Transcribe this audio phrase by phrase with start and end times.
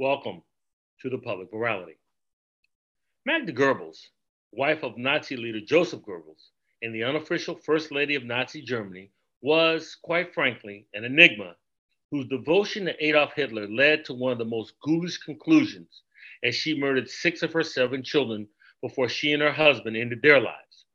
[0.00, 0.40] Welcome
[1.02, 1.98] to the public morality.
[3.26, 3.98] Magda Goebbels,
[4.50, 9.10] wife of Nazi leader Joseph Goebbels and the unofficial First Lady of Nazi Germany,
[9.42, 11.54] was, quite frankly, an enigma
[12.10, 16.00] whose devotion to Adolf Hitler led to one of the most ghoulish conclusions
[16.42, 18.48] as she murdered six of her seven children
[18.80, 20.86] before she and her husband ended their lives.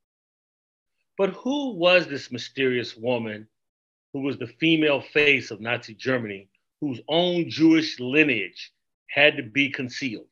[1.15, 3.47] But who was this mysterious woman
[4.13, 6.49] who was the female face of Nazi Germany,
[6.81, 8.71] whose own Jewish lineage
[9.07, 10.27] had to be concealed?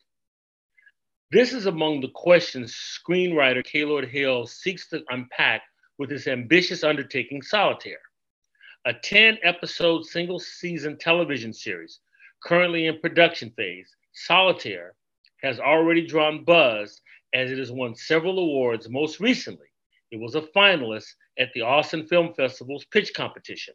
[1.32, 5.64] This is among the questions screenwriter Kaylord Hill seeks to unpack
[5.98, 8.02] with his ambitious undertaking, Solitaire,
[8.86, 12.00] a 10 episode single season television series
[12.44, 13.96] currently in production phase.
[14.14, 14.94] Solitaire
[15.42, 17.02] has already drawn buzz
[17.34, 18.90] as it has won several awards.
[18.90, 19.68] Most recently,
[20.12, 21.08] it was a finalist
[21.40, 23.74] at the Austin Film Festival's pitch competition.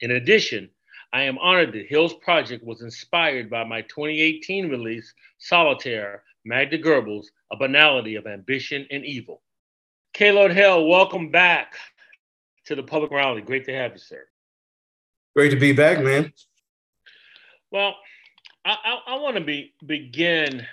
[0.00, 0.70] In addition,
[1.12, 7.26] I am honored that Hill's project was inspired by my 2018 release, Solitaire, Magda Goebbels,
[7.52, 9.42] A Banality of Ambition and Evil.
[10.14, 11.74] Kaylord Hill, welcome back
[12.66, 13.42] to the public rally.
[13.42, 14.24] Great to have you, sir.
[15.34, 16.32] Great to be back, man.
[17.70, 17.96] Well,
[18.64, 20.66] I, I, I want to be begin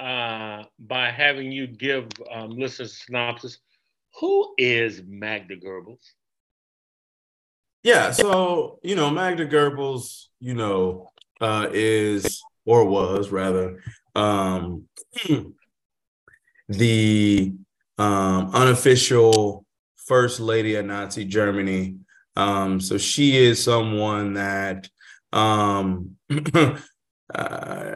[0.00, 3.58] uh, by having you give um, listeners a synopsis.
[4.20, 6.02] Who is Magda Goebbels?
[7.82, 13.80] Yeah, so you know, Magda Goebbels, you know, uh, is or was rather
[14.14, 14.84] um,
[16.68, 17.54] the
[17.96, 19.64] um, unofficial
[19.96, 21.96] first lady of Nazi Germany.
[22.36, 24.88] Um, so she is someone that
[25.32, 26.16] um,
[26.54, 27.94] uh,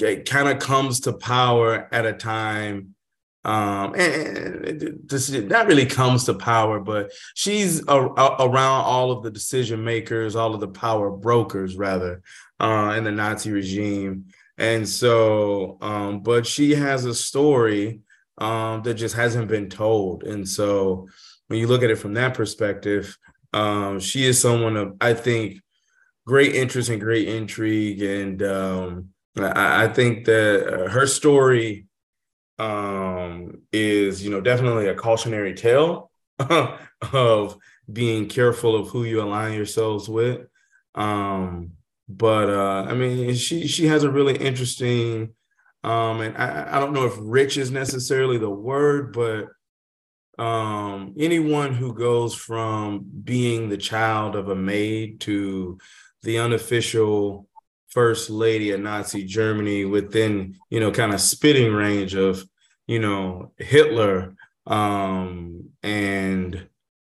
[0.00, 2.93] kind of comes to power at a time
[3.44, 9.22] um, and this that really comes to power, but she's a, a, around all of
[9.22, 12.22] the decision makers, all of the power brokers, rather,
[12.58, 14.26] uh, in the Nazi regime.
[14.56, 18.00] And so, um, but she has a story
[18.38, 20.24] um, that just hasn't been told.
[20.24, 21.08] And so,
[21.48, 23.18] when you look at it from that perspective,
[23.52, 25.60] um, she is someone of, I think,
[26.26, 28.00] great interest and great intrigue.
[28.00, 31.86] And um, I, I think that uh, her story
[32.58, 36.10] um, is, you know, definitely a cautionary tale
[37.12, 37.56] of
[37.90, 40.46] being careful of who you align yourselves with.
[40.94, 41.72] Um,
[42.08, 45.34] but uh, I mean, she she has a really interesting,
[45.82, 49.48] um, and I, I don't know if rich is necessarily the word, but
[50.38, 55.78] um, anyone who goes from being the child of a maid to
[56.22, 57.48] the unofficial
[57.94, 62.44] first lady of Nazi Germany within, you know, kind of spitting range of,
[62.86, 64.34] you know, Hitler
[64.66, 66.68] um, and,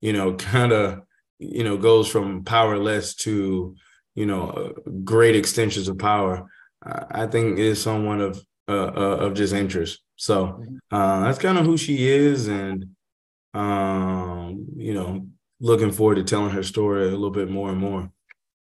[0.01, 1.01] you know, kind of,
[1.39, 3.75] you know, goes from powerless to,
[4.13, 6.47] you know, uh, great extensions of power.
[6.85, 10.01] I think is someone of uh, uh, of just interest.
[10.15, 12.95] So uh, that's kind of who she is, and
[13.53, 15.27] um, you know,
[15.59, 18.11] looking forward to telling her story a little bit more and more.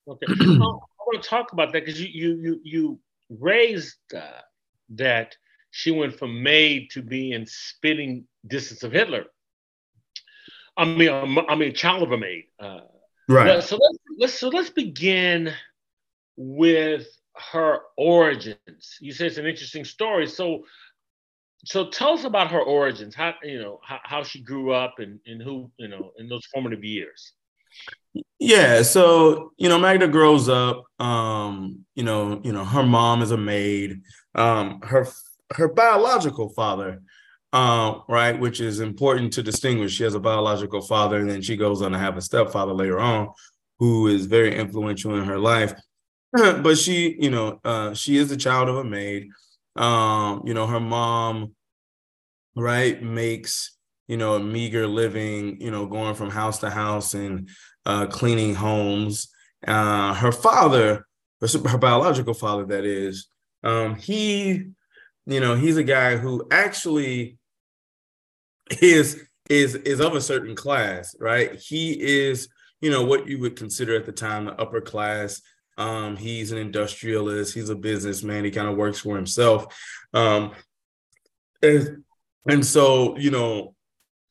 [0.08, 0.26] Okay,
[1.14, 4.40] want to talk about that because you you you you raised uh,
[4.90, 5.36] that
[5.70, 9.24] she went from maid to being spitting distance of Hitler.
[10.76, 12.44] I mean, um, I mean, child of a maid.
[12.58, 12.80] Uh,
[13.28, 13.62] right.
[13.62, 15.52] So let's, let's so let's begin
[16.36, 17.06] with
[17.52, 18.98] her origins.
[19.00, 20.26] You say it's an interesting story.
[20.26, 20.64] So,
[21.64, 23.14] so tell us about her origins.
[23.14, 26.46] How you know how, how she grew up and and who you know in those
[26.46, 27.32] formative years.
[28.38, 30.84] Yeah, so you know, Magda grows up.
[31.00, 34.02] Um, you know, you know, her mom is a maid.
[34.34, 35.06] Um, her
[35.52, 37.02] her biological father,
[37.52, 39.94] uh, right, which is important to distinguish.
[39.94, 43.00] She has a biological father, and then she goes on to have a stepfather later
[43.00, 43.30] on,
[43.78, 45.74] who is very influential in her life.
[46.32, 49.28] but she, you know, uh, she is the child of a maid.
[49.76, 51.54] Um, you know, her mom,
[52.56, 53.73] right, makes
[54.06, 57.48] you know, a meager living, you know, going from house to house and
[57.86, 59.28] uh, cleaning homes.
[59.66, 61.06] Uh, her father,
[61.40, 63.28] her biological father, that is,
[63.62, 64.66] um, he,
[65.26, 67.38] you know, he's a guy who actually
[68.80, 71.54] is is is of a certain class, right?
[71.54, 72.48] He is,
[72.80, 75.40] you know, what you would consider at the time the upper class.
[75.76, 77.54] Um, he's an industrialist.
[77.54, 78.44] He's a businessman.
[78.44, 79.74] He kind of works for himself.
[80.12, 80.52] Um,
[81.62, 82.04] and,
[82.48, 83.74] and so, you know,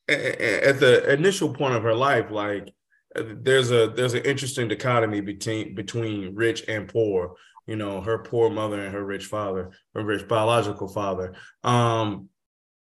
[0.08, 2.72] at the initial point of her life, like
[3.14, 7.34] there's a there's an interesting dichotomy between between rich and poor.
[7.66, 11.34] You know, her poor mother and her rich father, her rich biological father.
[11.62, 12.28] Um,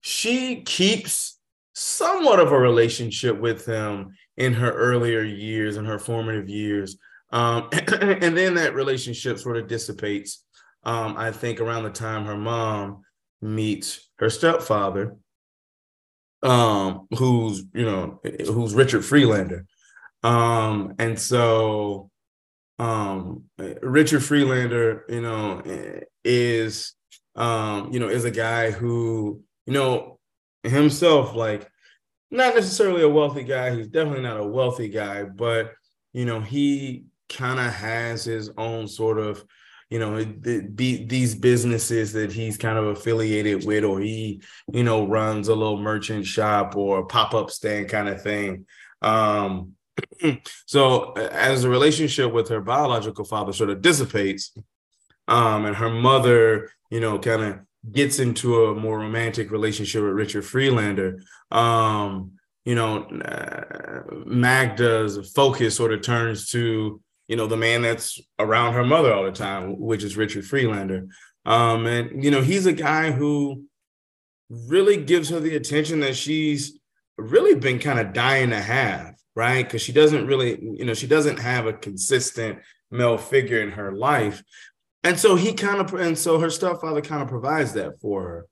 [0.01, 1.39] she keeps
[1.75, 6.97] somewhat of a relationship with him in her earlier years, in her formative years.
[7.31, 10.45] Um, and then that relationship sort of dissipates.
[10.83, 13.03] Um, I think around the time her mom
[13.43, 15.17] meets her stepfather,
[16.43, 19.67] um, who's you know who's Richard Friedlander,
[20.23, 22.11] um, and so
[22.79, 23.45] um,
[23.83, 25.63] Richard Friedlander, you know,
[26.25, 26.95] is
[27.37, 30.19] um, you know is a guy who you know
[30.63, 31.69] himself like
[32.31, 33.75] not necessarily a wealthy guy.
[33.75, 35.73] He's definitely not a wealthy guy, but
[36.13, 39.45] you know he kind of has his own sort of
[39.91, 44.41] you know the, these businesses that he's kind of affiliated with or he
[44.73, 48.67] you know runs a little merchant shop or pop-up stand kind of thing.
[49.03, 49.73] Um
[50.67, 54.57] so as the relationship with her biological father sort of dissipates
[55.29, 57.59] um and her mother you know kind of
[57.93, 61.21] gets into a more romantic relationship with Richard Friedlander
[61.51, 62.33] um
[62.65, 68.75] you know uh, Magda's focus sort of turns to you know, the man that's around
[68.75, 71.07] her mother all the time, which is Richard Friedlander.
[71.47, 73.67] Um, and, you know, he's a guy who
[74.51, 76.81] really gives her the attention that she's
[77.17, 79.65] really been kind of dying to have, right?
[79.65, 82.59] Because she doesn't really, you know, she doesn't have a consistent
[82.91, 84.43] male figure in her life.
[85.05, 88.47] And so he kind of, and so her stepfather kind of provides that for her.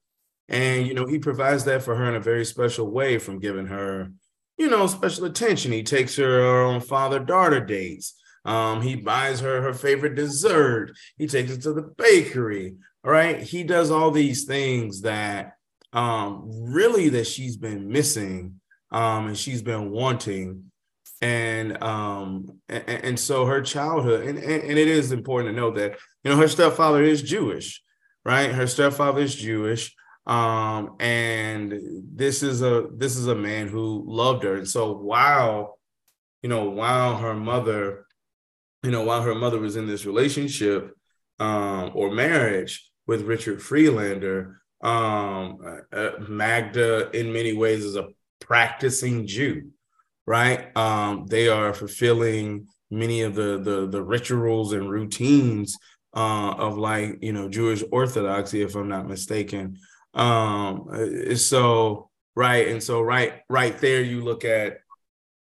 [0.49, 3.67] And, you know, he provides that for her in a very special way from giving
[3.67, 4.13] her,
[4.57, 5.73] you know, special attention.
[5.73, 8.15] He takes her on father daughter dates.
[8.49, 10.93] Um, he buys her her favorite dessert.
[11.19, 12.77] He takes her to the bakery.
[13.05, 13.41] All right.
[13.43, 15.53] He does all these things that
[15.93, 18.61] um, really that she's been missing
[18.91, 20.73] um, and she's been wanting.
[21.21, 25.73] And um, and, and so her childhood, and, and, and it is important to know
[25.73, 27.83] that, you know, her stepfather is Jewish,
[28.25, 28.51] right?
[28.51, 29.95] Her stepfather is Jewish.
[30.27, 31.81] Um, and
[32.15, 34.57] this is a this is a man who loved her.
[34.57, 35.79] And so while,
[36.43, 38.07] you know, while her mother
[38.83, 40.95] you know, while her mother was in this relationship
[41.39, 45.59] um, or marriage with Richard Friedlander, um,
[45.93, 48.09] uh, Magda, in many ways, is a
[48.41, 49.71] practicing Jew,
[50.27, 50.77] right?
[50.77, 55.77] Um, they are fulfilling many of the the, the rituals and routines
[56.15, 59.79] uh, of like you know Jewish orthodoxy, if I'm not mistaken.
[60.15, 64.79] Um, uh, so right, and so right right there, you look at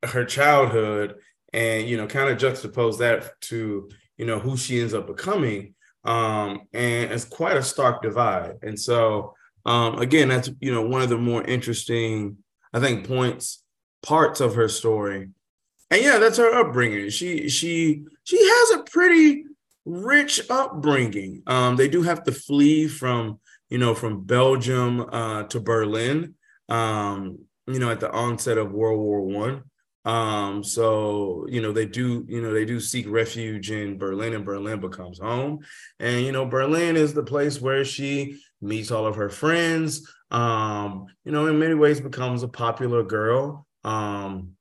[0.04, 1.14] her childhood
[1.52, 5.74] and you know kind of juxtapose that to you know who she ends up becoming
[6.04, 8.54] um and it's quite a stark divide.
[8.62, 9.34] And so
[9.64, 12.38] um again that's you know one of the more interesting
[12.72, 13.62] i think points
[14.02, 15.28] parts of her story.
[15.90, 17.10] And yeah that's her upbringing.
[17.10, 19.44] She she she has a pretty
[19.84, 21.42] rich upbringing.
[21.46, 26.34] Um they do have to flee from you know from belgium uh to berlin
[26.68, 29.62] um you know at the onset of world war one
[30.04, 34.44] um, so you know, they do, you know, they do seek refuge in Berlin, and
[34.44, 35.60] Berlin becomes home.
[36.00, 40.12] And you know, Berlin is the place where she meets all of her friends.
[40.30, 43.66] Um, you know, in many ways becomes a popular girl.
[43.84, 44.56] Um,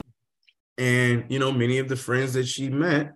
[0.78, 3.14] and you know, many of the friends that she met,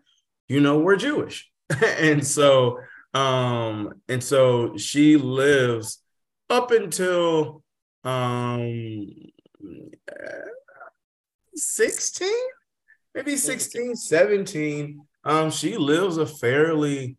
[0.48, 1.52] you know, were Jewish.
[2.00, 2.80] and so
[3.14, 6.00] um, and so she lives
[6.50, 7.64] up until
[8.04, 9.10] um
[11.56, 12.30] 16,
[13.14, 15.00] maybe 16, 17.
[15.24, 17.18] Um, she lives a fairly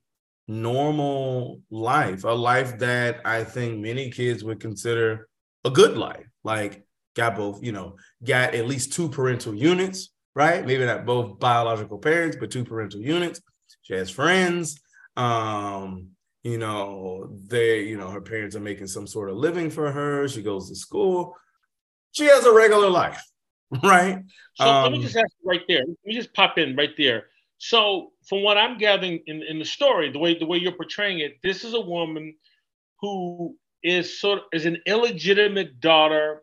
[0.48, 5.28] normal life, a life that I think many kids would consider
[5.64, 6.26] a good life.
[6.44, 10.64] Like, got both, you know, got at least two parental units, right?
[10.64, 13.40] Maybe not both biological parents, but two parental units.
[13.82, 14.78] She has friends.
[15.16, 16.10] Um,
[16.44, 20.28] you know, they, you know, her parents are making some sort of living for her.
[20.28, 21.34] She goes to school.
[22.12, 23.20] She has a regular life.
[23.82, 24.22] right?
[24.54, 25.80] So um, let me um, just ask right there.
[25.80, 27.26] Let me just pop in right there.
[27.58, 31.20] So from what I'm gathering in, in the story, the way the way you're portraying
[31.20, 32.34] it, this is a woman
[33.00, 36.42] who is sort of is an illegitimate daughter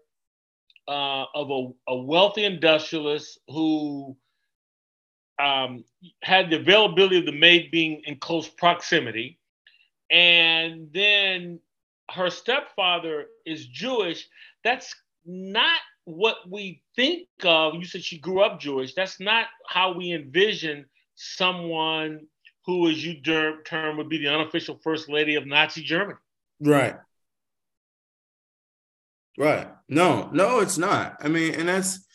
[0.88, 4.18] uh, of a, a, wealthy industrialist who
[5.40, 5.84] um,
[6.22, 9.40] had the availability of the maid being in close proximity,
[10.12, 11.60] and then
[12.12, 14.28] her stepfather is Jewish.
[14.64, 14.94] That's
[15.26, 17.76] not what we think of.
[17.76, 18.94] You said she grew up Jewish.
[18.94, 22.28] That's not how we envision someone
[22.66, 26.20] who, as you term, would be the unofficial first lady of Nazi Germany.
[26.60, 26.96] Right.
[29.38, 29.68] Right.
[29.90, 31.18] No, no, it's not.
[31.22, 32.06] I mean, and that's,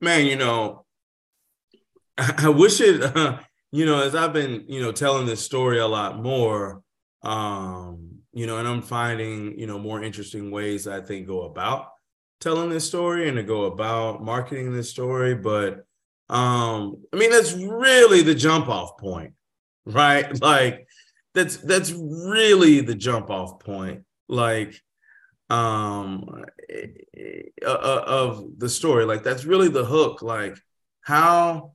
[0.00, 0.86] man, you know,
[2.18, 3.38] I, wish it, uh,
[3.72, 6.82] you know, as I've been, you know, telling this story a lot more,
[7.22, 11.89] um, you know, and I'm finding, you know, more interesting ways I think go about
[12.40, 15.34] telling this story and to go about marketing this story.
[15.34, 15.84] But
[16.28, 19.34] Um, I mean, that's really the jump off point,
[19.84, 20.26] right?
[20.40, 20.86] Like
[21.34, 24.04] that's that's really the jump off point.
[24.28, 24.80] Like
[25.50, 26.44] um
[27.66, 30.56] uh, uh, of the story like that's really the hook like
[31.00, 31.72] how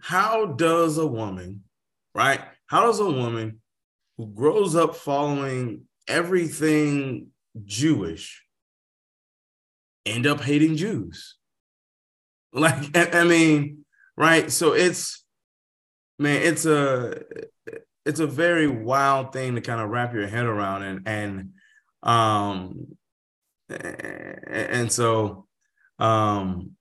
[0.00, 1.62] how does a woman
[2.12, 3.60] right how does a woman
[4.18, 7.28] who grows up following everything
[7.64, 8.42] jewish
[10.06, 11.36] end up hating jews
[12.52, 13.84] like i mean
[14.16, 15.24] right so it's
[16.18, 17.22] man it's a
[18.04, 21.50] it's a very wild thing to kind of wrap your head around and and
[22.02, 22.96] um,
[23.70, 25.46] and so,
[25.98, 26.72] um,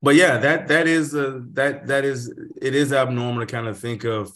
[0.00, 3.78] but yeah, that that is a, that that is it is abnormal to kind of
[3.78, 4.32] think of.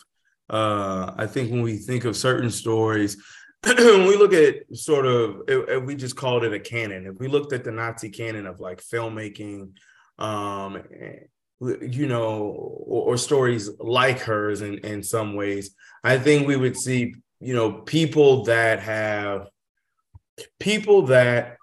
[0.48, 3.20] Uh, I think when we think of certain stories,
[3.66, 5.42] we look at sort of,
[5.84, 7.06] we just called it a canon.
[7.06, 9.72] If we looked at the Nazi canon of like filmmaking,
[10.18, 10.82] um,
[11.60, 12.38] you know,
[12.86, 17.54] or, or, stories like hers in, in some ways, I think we would see, you
[17.54, 19.48] know, people that have
[20.58, 21.56] people that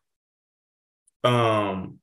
[1.24, 2.00] um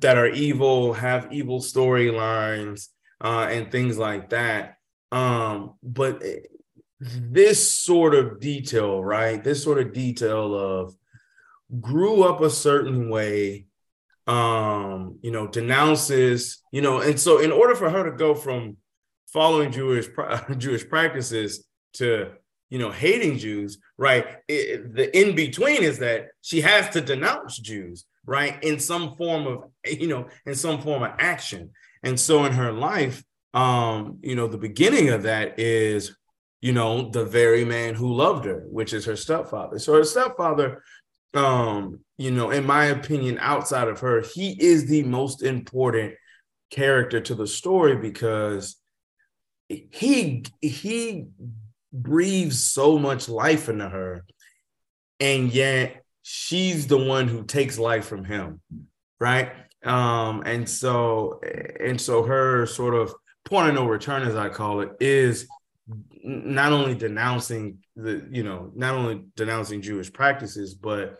[0.00, 2.88] that are evil have evil storylines
[3.20, 4.76] uh and things like that
[5.10, 6.22] um but
[7.30, 10.94] this sort of detail right this sort of detail of
[11.80, 13.66] grew up a certain way
[14.26, 18.76] um you know denounces you know and so in order for her to go from
[19.26, 20.06] following jewish
[20.58, 22.30] jewish practices to
[22.74, 24.26] you know, hating Jews, right?
[24.48, 29.46] It, the in between is that she has to denounce Jews, right, in some form
[29.46, 31.70] of, you know, in some form of action.
[32.02, 33.22] And so in her life,
[33.54, 36.16] um, you know, the beginning of that is,
[36.64, 39.78] you know, the very man who loved her, which is her stepfather.
[39.78, 40.82] So her stepfather,
[41.34, 46.14] um, you know, in my opinion, outside of her, he is the most important
[46.70, 48.76] character to the story because
[49.68, 51.26] he he
[51.92, 54.24] breathes so much life into her.
[55.20, 58.62] And yet she's the one who takes life from him.
[59.20, 59.52] Right.
[59.84, 61.42] Um, and so
[61.78, 63.12] and so her sort of
[63.44, 65.46] point of no return, as I call it, is
[65.86, 71.16] not only denouncing the, you know, not only denouncing Jewish practices, but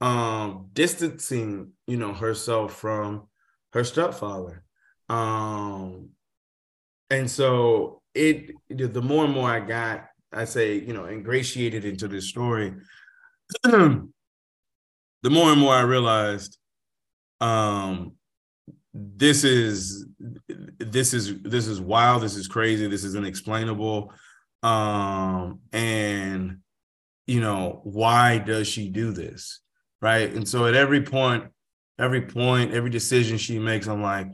[0.00, 3.28] um distancing, you know, herself from
[3.72, 4.64] her stepfather.
[5.08, 6.10] Um
[7.10, 12.08] and so it the more and more I got, I say, you know, ingratiated into
[12.08, 12.74] this story,
[13.62, 14.08] the
[15.24, 16.58] more and more I realized
[17.40, 18.17] um
[18.94, 20.06] this is
[20.78, 24.12] this is this is wild, this is crazy, this is unexplainable.
[24.62, 26.58] Um and
[27.26, 29.60] you know, why does she do this?
[30.00, 30.32] Right.
[30.32, 31.44] And so at every point,
[31.98, 34.28] every point, every decision she makes, I'm like,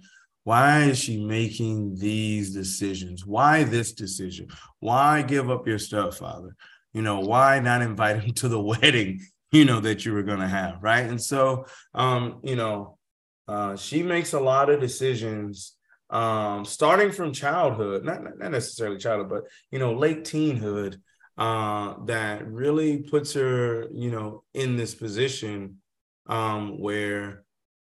[0.45, 3.27] why is she making these decisions?
[3.27, 4.49] Why this decision?
[4.81, 6.55] Why give up your stepfather?
[6.93, 9.21] You know, why not invite him to the wedding,
[9.51, 10.83] you know, that you were going to have?
[10.83, 11.07] Right.
[11.07, 12.99] And so, um, you know,
[13.47, 15.77] uh, she makes a lot of decisions
[16.11, 20.99] um, starting from childhood, not, not necessarily childhood, but, you know, late teenhood
[21.37, 25.79] uh, that really puts her, you know, in this position
[26.27, 27.45] um, where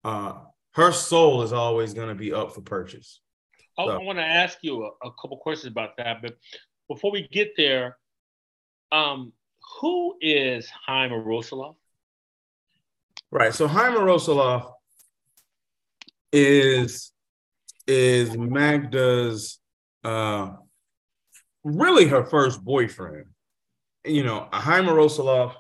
[0.05, 0.35] uh,
[0.75, 3.21] her soul is always going to be up for purchase.
[3.79, 3.91] I, so.
[3.93, 6.37] I want to ask you a, a, couple questions about that, but
[6.89, 7.97] before we get there,
[8.91, 9.33] um,
[9.81, 11.77] who is Haim Rosoloff?
[13.31, 13.55] Right.
[13.55, 14.72] So Haim Rosoloff
[16.33, 17.13] is
[17.87, 19.59] is Magda's
[20.05, 20.53] uh,
[21.65, 23.27] really her first boyfriend.
[24.05, 25.55] You know, Haim Rosoloff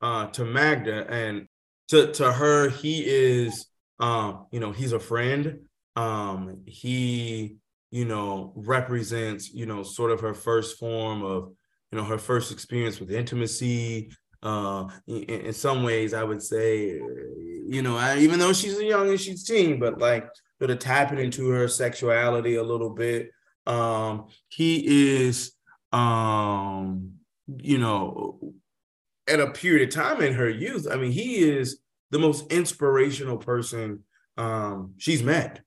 [0.00, 1.46] uh, to Magda and
[1.88, 3.66] to to her, he is
[4.00, 5.60] um, you know, he's a friend.
[5.96, 7.56] Um, he,
[7.90, 11.52] you know, represents, you know, sort of her first form of,
[11.92, 14.10] you know, her first experience with intimacy.
[14.44, 17.00] Uh, in, in some ways, I would say,
[17.66, 21.18] you know, I, even though she's young and she's teen, but like sort of tapping
[21.18, 23.30] into her sexuality a little bit.
[23.66, 25.52] Um, he is,
[25.92, 27.14] um,
[27.48, 28.54] you know,
[29.26, 30.86] at a period of time in her youth.
[30.90, 31.78] I mean, he is
[32.10, 34.04] the most inspirational person
[34.36, 35.60] um, she's met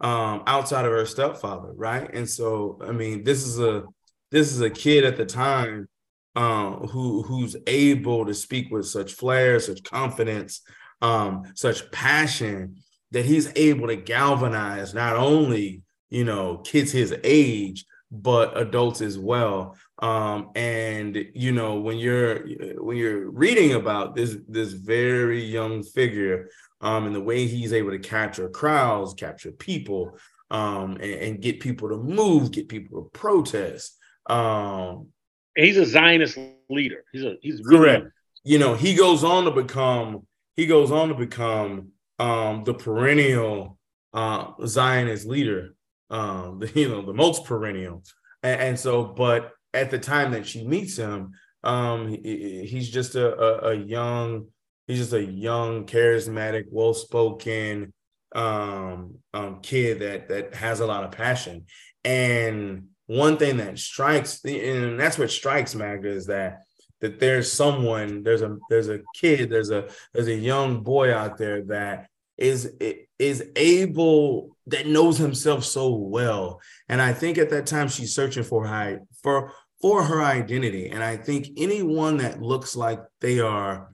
[0.00, 2.12] um, outside of her stepfather, right?
[2.12, 3.84] And so, I mean, this is a
[4.30, 5.88] this is a kid at the time
[6.34, 10.62] um, who who's able to speak with such flair, such confidence,
[11.00, 12.76] um, such passion
[13.10, 19.18] that he's able to galvanize not only you know kids his age but adults as
[19.18, 19.76] well.
[20.00, 22.46] Um, and you know, when you're
[22.76, 26.50] when you're reading about this this very young figure,
[26.82, 30.18] um, and the way he's able to capture crowds, capture people,
[30.50, 33.96] um, and, and, get people to move, get people to protest.
[34.26, 35.08] Um,
[35.56, 37.04] he's a Zionist leader.
[37.12, 38.06] He's a he's correct.
[38.44, 43.78] You know, he goes on to become he goes on to become um, the perennial
[44.12, 45.74] uh, Zionist leader,
[46.10, 48.02] um, the, you know, the most perennial.
[48.42, 51.32] And, and, so, but at the time that she meets him,
[51.64, 54.46] um, he, he's just a, a, a, young,
[54.86, 57.92] he's just a young, charismatic, well-spoken
[58.34, 61.66] um, um, kid that that has a lot of passion.
[62.04, 66.62] And one thing that strikes, and that's what strikes Magda is that
[67.00, 71.36] that there's someone, there's a there's a kid, there's a there's a young boy out
[71.36, 72.74] there that is
[73.18, 76.60] is able that knows himself so well.
[76.88, 80.90] And I think at that time she's searching for her for for her identity.
[80.90, 83.92] And I think anyone that looks like they are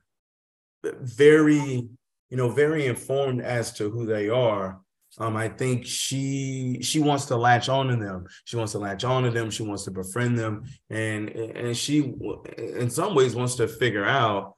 [0.85, 1.89] very,
[2.31, 4.81] you know, very informed as to who they are
[5.21, 8.27] um, I think she she wants to latch on to them.
[8.45, 9.51] She wants to latch on to them.
[9.51, 12.15] She wants to befriend them, and and she,
[12.57, 14.55] in some ways, wants to figure out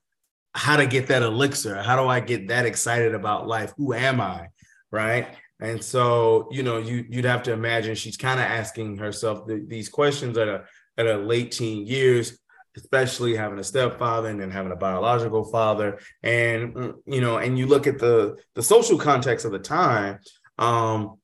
[0.54, 1.82] how to get that elixir.
[1.82, 3.72] How do I get that excited about life?
[3.76, 4.48] Who am I?
[4.90, 5.28] Right.
[5.60, 9.64] And so, you know, you you'd have to imagine she's kind of asking herself the,
[9.66, 10.64] these questions at a
[10.96, 12.38] at a late teen years,
[12.76, 15.98] especially having a stepfather and then having a biological father.
[16.22, 20.18] And you know, and you look at the the social context of the time,
[20.60, 21.16] um,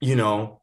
[0.00, 0.62] you know,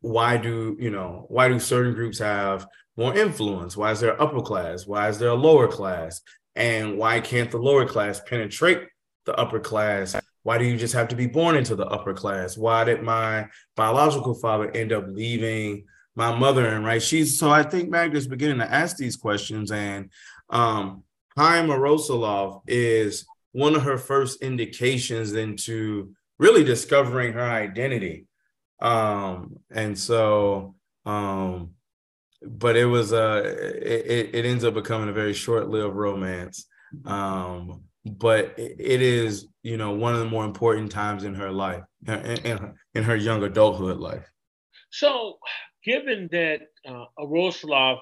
[0.00, 3.76] why do you know why do certain groups have more influence?
[3.76, 4.86] Why is there upper class?
[4.86, 6.20] Why is there a lower class?
[6.54, 8.86] And why can't the lower class penetrate
[9.24, 10.14] the upper class?
[10.42, 12.56] Why do you just have to be born into the upper class?
[12.56, 16.66] Why did my biological father end up leaving my mother?
[16.66, 20.10] And right, she's so I think Magda's beginning to ask these questions, and
[20.50, 21.02] um,
[21.36, 28.26] Chaim Arlosoroff is one of her first indications into really discovering her identity.
[28.80, 30.74] Um, and so,
[31.06, 31.70] um,
[32.44, 36.66] but it was uh it, it ends up becoming a very short-lived romance.
[37.04, 41.84] Um, but it is, you know, one of the more important times in her life,
[42.06, 44.28] in, in, her young adulthood life.
[44.90, 45.38] So,
[45.84, 48.00] given that uh, Arlosoroff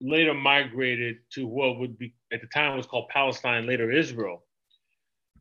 [0.00, 4.44] later migrated to what would be at the time was called Palestine, later Israel,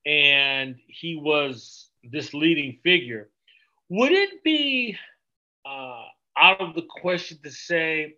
[0.05, 3.29] and he was this leading figure.
[3.89, 4.97] Would it be
[5.65, 6.03] uh,
[6.37, 8.15] out of the question to say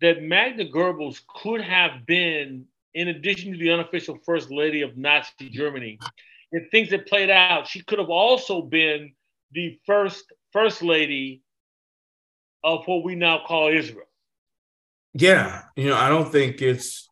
[0.00, 5.50] that Magda Goebbels could have been, in addition to the unofficial first lady of Nazi
[5.50, 5.98] Germany,
[6.52, 9.12] if things had played out, she could have also been
[9.52, 11.42] the first first lady
[12.64, 14.06] of what we now call Israel.
[15.14, 17.08] Yeah, you know, I don't think it's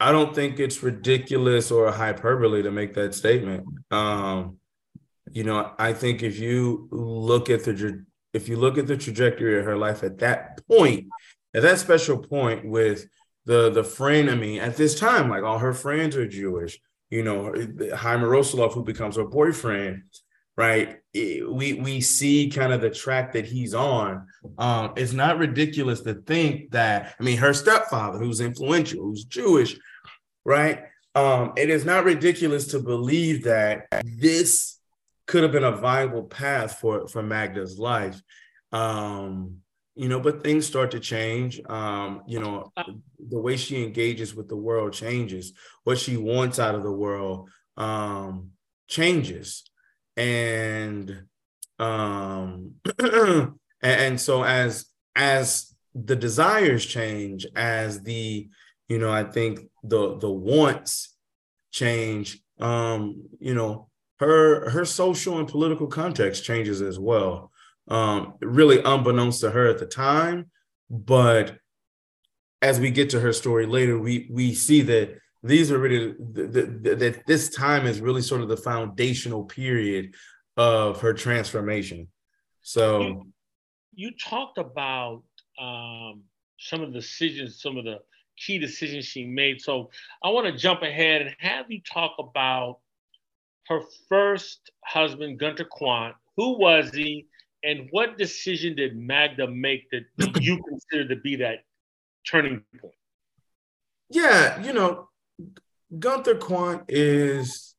[0.00, 3.66] I don't think it's ridiculous or hyperbole to make that statement.
[3.90, 4.57] Um,
[5.32, 9.58] you know, I think if you look at the if you look at the trajectory
[9.58, 11.08] of her life at that point,
[11.54, 13.06] at that special point with
[13.46, 16.78] the the friend, I mean, at this time, like all her friends are Jewish.
[17.10, 17.54] You know,
[17.96, 20.02] Chaim Arlosoroff, who becomes her boyfriend,
[20.56, 20.98] right?
[21.14, 24.26] We we see kind of the track that he's on.
[24.58, 27.14] Um, it's not ridiculous to think that.
[27.18, 29.78] I mean, her stepfather, who's influential, who's Jewish,
[30.44, 30.84] right?
[31.14, 34.77] Um, it is not ridiculous to believe that this
[35.28, 38.20] could have been a viable path for for Magda's life.
[38.72, 39.58] Um,
[39.94, 41.60] you know, but things start to change.
[41.68, 42.72] Um, you know,
[43.18, 45.52] the way she engages with the world changes.
[45.84, 48.50] What she wants out of the world um,
[48.88, 49.64] changes,
[50.16, 51.24] and
[51.78, 52.74] um,
[53.82, 58.48] and, so as as the desires change, as the
[58.88, 61.14] you know, I think the the wants
[61.70, 62.40] change.
[62.60, 63.88] Um, you know,
[64.20, 67.52] her her social and political context changes as well.
[67.88, 70.50] Um, really unbeknownst to her at the time,
[70.90, 71.58] but
[72.60, 77.22] as we get to her story later, we we see that these are really that
[77.26, 80.14] this time is really sort of the foundational period
[80.56, 82.08] of her transformation.
[82.62, 83.26] So, you,
[83.94, 85.22] you talked about
[85.58, 86.22] um,
[86.58, 88.00] some of the decisions, some of the
[88.36, 89.60] key decisions she made.
[89.60, 89.90] So,
[90.22, 92.80] I want to jump ahead and have you talk about
[93.68, 97.26] her first husband, Gunther Quandt, who was he,
[97.62, 100.04] and what decision did Magda make that
[100.42, 101.58] you consider to be that
[102.26, 102.94] turning point?
[104.10, 105.08] Yeah, you know,
[105.98, 107.74] Gunther Quandt is,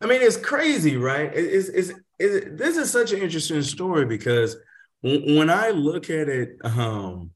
[0.00, 1.30] I mean, it's crazy, right?
[1.34, 4.56] It's, it's, it's, this is such an interesting story because
[5.00, 7.32] when I look at it, um,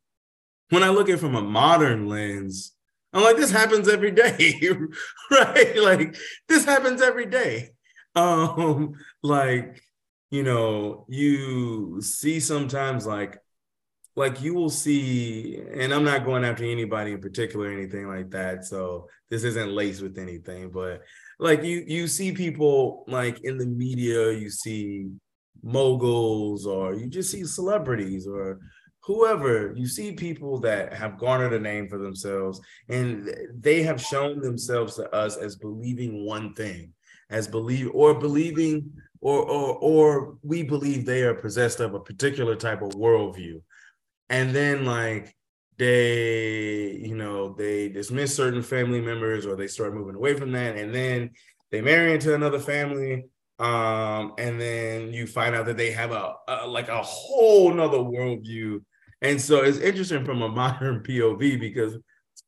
[0.71, 2.73] when I look at it from a modern lens,
[3.13, 4.61] I'm like, this happens every day,
[5.31, 5.77] right?
[5.77, 6.17] Like,
[6.49, 7.71] this happens every day
[8.23, 9.83] um like
[10.31, 13.39] you know, you see sometimes like
[14.17, 18.65] like you will see, and I'm not going after anybody in particular, anything like that.
[18.65, 21.03] So this isn't laced with anything, but
[21.39, 25.11] like you you see people like in the media, you see
[25.63, 28.61] moguls, or you just see celebrities or
[29.03, 34.41] whoever you see people that have garnered a name for themselves and they have shown
[34.41, 36.93] themselves to us as believing one thing
[37.31, 42.55] as believe or believing or or or we believe they are possessed of a particular
[42.55, 43.61] type of worldview.
[44.29, 45.35] And then like
[45.79, 50.77] they you know they dismiss certain family members or they start moving away from that
[50.77, 51.31] and then
[51.71, 53.27] they marry into another family
[53.59, 57.99] um and then you find out that they have a, a like a whole nother
[57.99, 58.83] worldview.
[59.23, 61.97] And so it's interesting from a modern pov because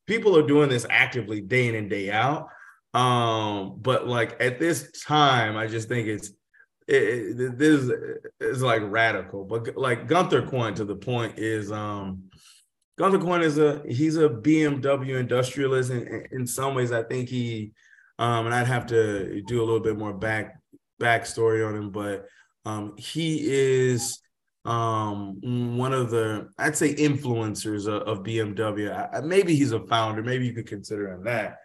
[0.07, 2.49] people are doing this actively day in and day out
[2.99, 6.33] um but like at this time i just think it's
[6.89, 7.91] it, it, this
[8.41, 12.31] is like radical, but like Gunther Quandt to the point is um
[12.97, 17.73] Gunther Quandt is a he's a BMW industrialist and in some ways I think he
[18.19, 20.59] um and I'd have to do a little bit more back
[21.01, 22.27] backstory on him, but
[22.65, 24.21] um he is
[24.65, 28.91] um one of the I'd say influencers of, of BMW.
[29.15, 31.59] I, maybe he's a founder, maybe you could consider him that.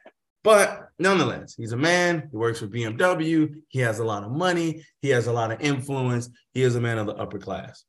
[0.44, 2.28] But nonetheless, he's a man.
[2.30, 3.56] He works for BMW.
[3.70, 4.86] He has a lot of money.
[5.02, 6.30] He has a lot of influence.
[6.54, 7.86] He is a man of the upper class.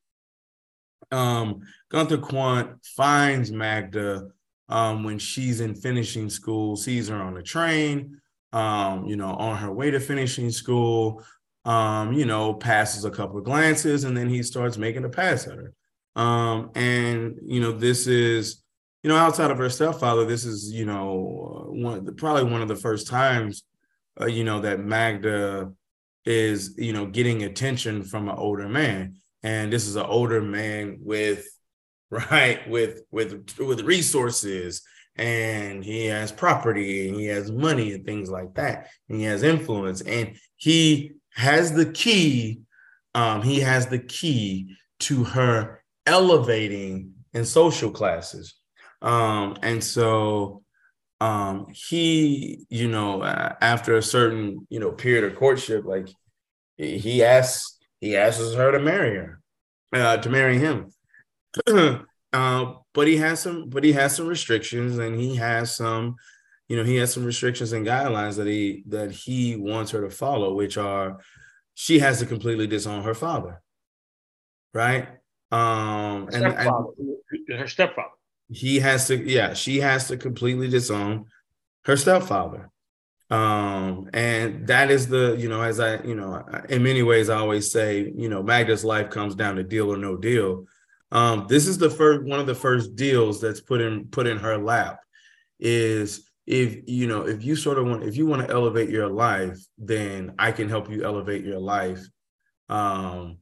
[1.11, 4.29] Um, Gunther Quandt finds Magda
[4.69, 8.21] um, when she's in finishing school, sees her on the train,
[8.53, 11.23] um, you know, on her way to finishing school,
[11.64, 15.47] um, you know, passes a couple of glances, and then he starts making a pass
[15.47, 15.73] at her.
[16.17, 18.63] Um, and, you know, this is
[19.05, 22.75] you know, outside of her stepfather, this is, you know, one probably one of the
[22.75, 23.62] first times,
[24.19, 25.71] uh, you know, that Magda
[26.25, 30.97] is, you know, getting attention from an older man, and this is an older man
[31.01, 31.47] with,
[32.11, 34.81] right, with with with resources,
[35.17, 39.43] and he has property, and he has money, and things like that, and he has
[39.43, 42.61] influence, and he has the key,
[43.14, 48.55] um, he has the key to her elevating in social classes
[49.05, 50.62] um, and so
[51.21, 56.09] um, he, you know, uh, after a certain, you know, period of courtship, like
[56.79, 59.40] he asks, he asks her to marry her,
[59.93, 60.90] uh, to marry him.
[62.33, 66.17] uh, but he has some, but he has some restrictions, and he has some,
[66.69, 70.11] you know, he has some restrictions and guidelines that he that he wants her to
[70.11, 71.21] follow, which are
[71.75, 73.62] she has to completely disown her father,
[74.73, 75.09] right?
[75.53, 78.09] Um, and, and her stepfather
[78.55, 81.27] he has to yeah she has to completely disown
[81.85, 82.71] her stepfather.
[83.31, 87.38] Um and that is the you know as i you know in many ways i
[87.38, 90.67] always say you know magda's life comes down to deal or no deal.
[91.11, 94.38] Um this is the first one of the first deals that's put in put in
[94.38, 95.01] her lap
[95.59, 99.09] is if you know if you sort of want if you want to elevate your
[99.09, 102.03] life then i can help you elevate your life.
[102.69, 103.38] Um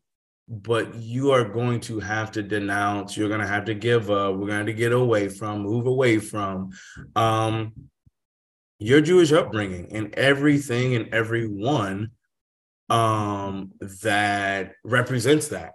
[0.52, 4.36] but you are going to have to denounce you're going to have to give up
[4.36, 6.70] we're going to get away from move away from
[7.16, 7.72] um
[8.78, 12.10] your jewish upbringing and everything and everyone
[12.90, 15.72] um that represents that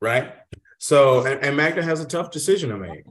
[0.00, 0.34] right?
[0.78, 3.04] So and, and magda has a tough decision to make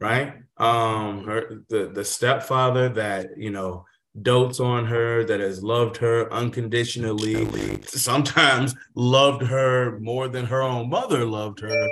[0.00, 0.34] right?
[0.58, 3.86] Um her the the stepfather that you know
[4.20, 10.90] dotes on her, that has loved her unconditionally, sometimes loved her more than her own
[10.90, 11.88] mother loved her,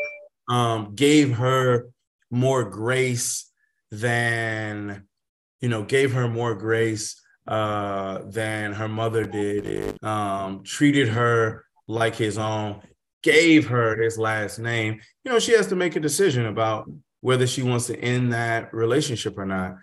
[0.49, 1.89] um, gave her
[2.31, 3.51] more grace
[3.91, 5.05] than,
[5.61, 12.15] you know, gave her more grace uh, than her mother did, um, treated her like
[12.15, 12.81] his own,
[13.23, 15.01] gave her his last name.
[15.25, 16.91] You know, she has to make a decision about
[17.23, 19.77] whether she wants to end that relationship or not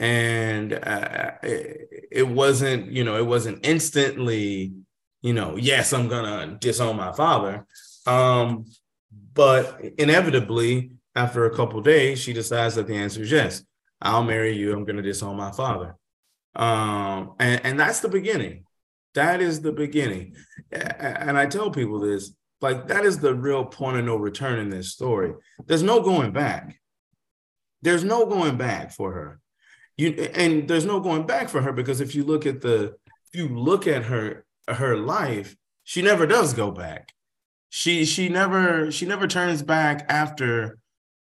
[0.00, 4.72] and uh, it, it wasn't you know it wasn't instantly
[5.20, 7.66] you know yes i'm gonna disown my father.
[8.06, 8.64] Um
[9.34, 13.62] but inevitably after a couple days she decides that the answer is yes.
[14.00, 14.72] I'll marry you.
[14.72, 15.94] I'm gonna disown my father.
[16.56, 18.64] Um and and that's the beginning.
[19.14, 20.34] That is the beginning.
[20.72, 22.32] And i tell people this
[22.62, 25.34] like that is the real point of no return in this story.
[25.66, 26.80] There's no going back.
[27.82, 29.39] There's no going back for her
[30.00, 32.94] you and there's no going back for her because if you look at the
[33.32, 37.12] if you look at her her life she never does go back.
[37.68, 40.78] She she never she never turns back after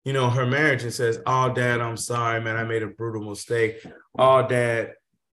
[0.04, 2.56] you know her marriage and says oh dad i'm sorry man.
[2.56, 3.84] I made a brutal mistake.
[4.18, 4.92] Oh dad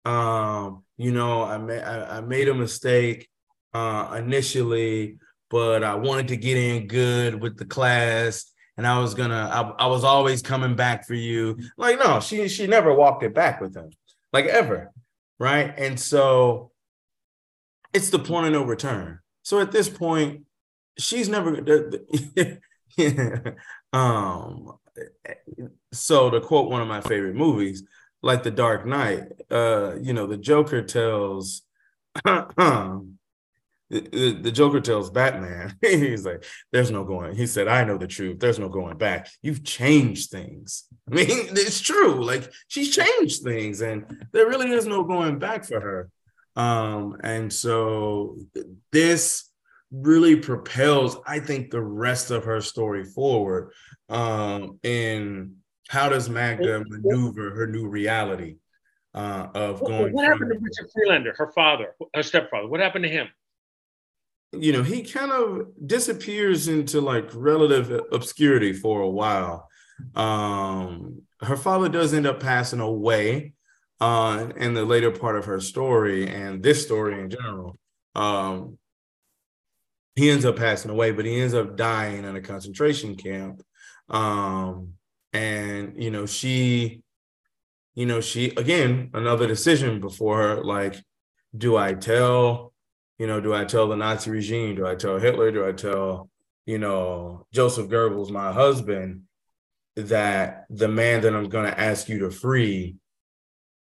[0.05, 3.27] um you know i made I, I made a mistake
[3.73, 5.17] uh initially
[5.49, 8.51] but I wanted to get in good with the class.
[8.77, 11.57] And I was gonna, I, I was always coming back for you.
[11.77, 13.89] Like, no, she she never walked it back with him,
[14.33, 14.91] like ever.
[15.39, 15.73] Right.
[15.77, 16.71] And so
[17.93, 19.19] it's the point of no return.
[19.43, 20.45] So at this point,
[20.97, 21.57] she's never
[23.93, 24.77] um
[25.91, 27.83] so to quote one of my favorite movies,
[28.21, 31.63] like The Dark Knight, uh, you know, the Joker tells
[32.25, 33.17] um,
[34.01, 37.35] the, the Joker tells Batman, he's like, there's no going.
[37.35, 38.39] He said, I know the truth.
[38.39, 39.29] There's no going back.
[39.41, 40.85] You've changed things.
[41.11, 42.23] I mean, it's true.
[42.23, 46.09] Like she's changed things, and there really is no going back for her.
[46.55, 48.37] Um, and so
[48.91, 49.51] this
[49.91, 53.71] really propels, I think, the rest of her story forward.
[54.09, 55.57] Um, in
[55.89, 58.57] how does Magda maneuver her new reality
[59.13, 60.13] uh, of going?
[60.13, 62.67] What happened to Richard Friedlander, her father, her stepfather?
[62.67, 63.27] What happened to him?
[64.51, 69.67] You know, he kind of disappears into like relative obscurity for a while.
[70.15, 73.53] Um, her father does end up passing away
[73.99, 77.77] uh, in the later part of her story and this story in general.
[78.13, 78.77] Um,
[80.15, 83.61] he ends up passing away, but he ends up dying in a concentration camp.
[84.09, 84.93] Um,
[85.33, 87.01] and you know, she,
[87.95, 90.63] you know, she again another decision before her.
[90.63, 90.95] Like,
[91.57, 92.73] do I tell,
[93.17, 94.75] you know, do I tell the Nazi regime?
[94.75, 95.51] Do I tell Hitler?
[95.51, 96.29] Do I tell,
[96.65, 99.23] you know, Joseph Goebbels, my husband,
[99.95, 102.97] that the man that I'm going to ask you to free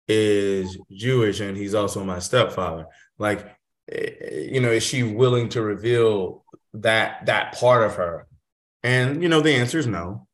[0.08, 2.88] is Jewish and he's also my stepfather.
[3.18, 3.56] Like,
[3.88, 8.28] you know, is she willing to reveal that that part of her?
[8.84, 10.28] And you know, the answer is no.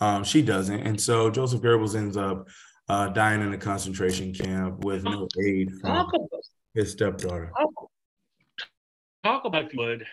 [0.00, 0.80] Um, she doesn't.
[0.80, 2.48] And so Joseph Goebbels ends up
[2.88, 6.08] uh, dying in a concentration camp with no aid from
[6.74, 7.52] his stepdaughter.
[9.24, 10.06] Talk about would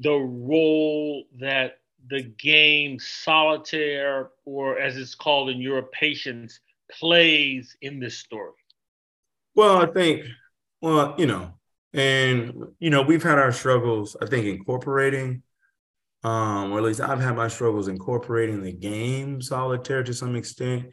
[0.00, 6.60] the role that the game solitaire, or as it's called in Europe, patience,
[6.90, 8.52] plays in this story?
[9.54, 10.24] Well, I think,
[10.80, 11.54] well, you know,
[11.92, 15.42] and you know, we've had our struggles, I think, incorporating
[16.24, 20.90] um, or at least I've had my struggles incorporating the game solitaire to some extent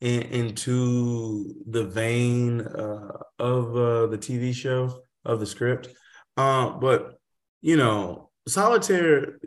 [0.00, 5.88] in, into the vein uh, of uh, the TV show of the script.
[6.36, 7.18] Uh, but
[7.60, 9.38] you know, solitaire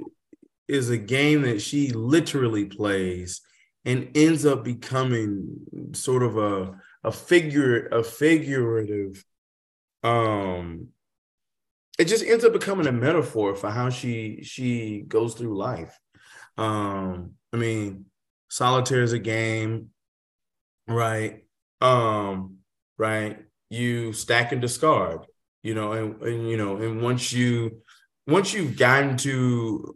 [0.67, 3.41] is a game that she literally plays
[3.83, 5.57] and ends up becoming
[5.93, 9.23] sort of a a figure a figurative
[10.03, 10.87] um
[11.97, 15.97] it just ends up becoming a metaphor for how she she goes through life.
[16.57, 18.05] Um, I mean,
[18.49, 19.89] solitaire is a game,
[20.87, 21.45] right?
[21.81, 22.57] Um,
[22.97, 23.39] right.
[23.69, 25.25] You stack and discard,
[25.65, 27.81] you know, and, and you know, and once you
[28.27, 29.95] once you've gotten to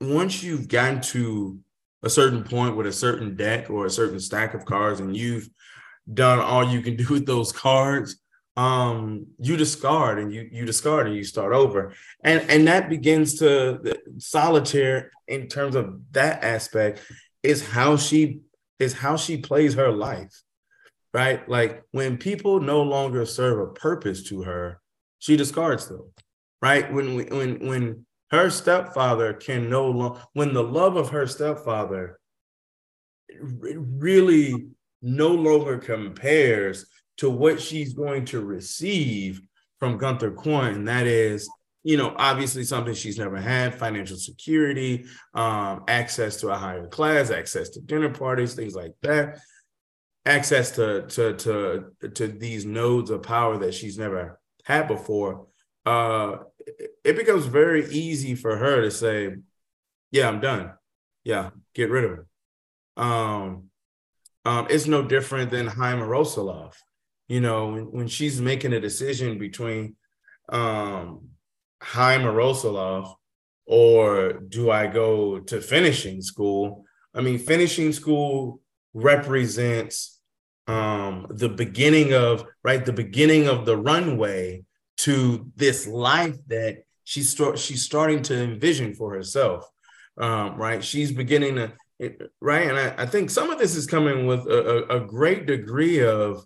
[0.00, 1.58] once you've gotten to
[2.04, 5.48] a certain point with a certain deck or a certain stack of cards and you've
[6.14, 8.16] done all you can do with those cards
[8.56, 11.92] um you discard and you you discard and you start over.
[12.22, 17.00] And and that begins to solitaire in terms of that aspect
[17.42, 18.42] is how she
[18.78, 20.42] is how she plays her life
[21.14, 21.46] right?
[21.48, 24.81] Like when people no longer serve a purpose to her
[25.22, 26.12] she discards them
[26.60, 32.18] right when when when her stepfather can no longer when the love of her stepfather
[33.40, 34.66] really
[35.00, 36.86] no longer compares
[37.18, 39.40] to what she's going to receive
[39.78, 40.86] from Gunther Quandt.
[40.86, 41.48] That is,
[41.82, 45.04] you know, obviously something she's never had financial security,
[45.34, 49.38] um, access to a higher class, access to dinner parties, things like that,
[50.26, 55.46] access to, to, to, to these nodes of power that she's never had before.
[55.84, 56.36] Uh,
[57.04, 59.36] it becomes very easy for her to say,
[60.10, 60.72] yeah, I'm done.
[61.24, 62.26] Yeah, get rid of her.
[62.96, 63.64] Um,
[64.44, 66.74] um, it's no different than Chaim Rosolov
[67.32, 69.96] you know, when, when she's making a decision between
[70.50, 71.28] um
[71.80, 73.14] Chaim Rosolov
[73.64, 76.84] or do I go to finishing school?
[77.14, 78.60] I mean, finishing school
[78.92, 80.11] represents
[80.68, 84.62] um the beginning of right the beginning of the runway
[84.96, 89.68] to this life that she's start she's starting to envision for herself
[90.18, 91.72] um right she's beginning to
[92.40, 96.04] right and I, I think some of this is coming with a, a, great degree
[96.04, 96.44] of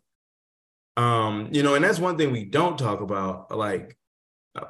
[0.96, 3.54] um, you know, and that's one thing we don't talk about.
[3.56, 3.96] Like,
[4.54, 4.64] uh,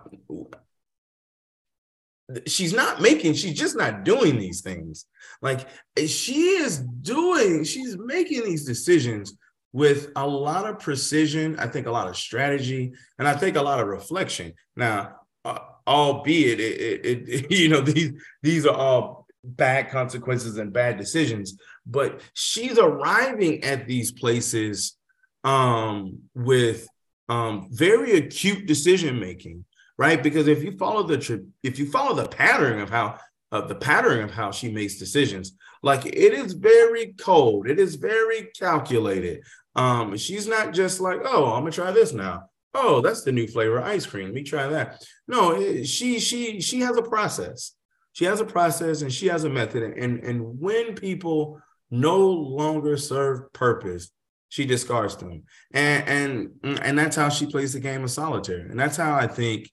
[2.46, 5.06] she's not making, she's just not doing these things.
[5.42, 5.68] Like,
[6.06, 9.36] she is doing, she's making these decisions
[9.72, 11.58] with a lot of precision.
[11.58, 14.54] I think a lot of strategy, and I think a lot of reflection.
[14.74, 18.12] Now, uh, albeit it, it, it, you know these
[18.42, 24.96] these are all bad consequences and bad decisions but she's arriving at these places
[25.44, 26.88] um, with
[27.28, 29.64] um, very acute decision making
[29.98, 33.18] right because if you follow the if you follow the pattern of how
[33.52, 37.94] of the pattern of how she makes decisions like it is very cold it is
[37.94, 39.42] very calculated
[39.76, 42.44] um, she's not just like oh i'm gonna try this now
[42.76, 44.26] oh, that's the new flavor of ice cream.
[44.26, 45.04] Let me try that.
[45.26, 47.72] No, she she she has a process.
[48.12, 49.82] She has a process and she has a method.
[49.82, 54.10] And and when people no longer serve purpose,
[54.48, 55.44] she discards them.
[55.72, 58.66] And and and that's how she plays the game of solitaire.
[58.66, 59.70] And that's how I think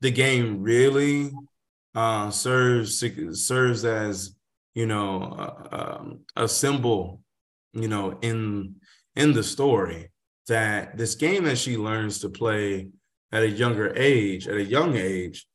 [0.00, 1.32] the game really
[1.94, 4.34] uh, serves serves as
[4.74, 7.20] you know uh, um, a symbol,
[7.72, 8.76] you know, in
[9.14, 10.10] in the story
[10.48, 12.88] that this game that she learns to play
[13.32, 15.46] at a younger age, at a young age,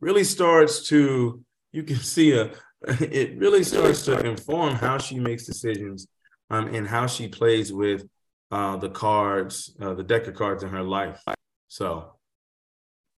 [0.00, 2.52] really starts to, you can see a,
[3.00, 6.06] it really starts to inform how she makes decisions
[6.50, 8.06] um, and how she plays with
[8.50, 11.20] uh, the cards, uh, the deck of cards in her life.
[11.68, 12.15] So.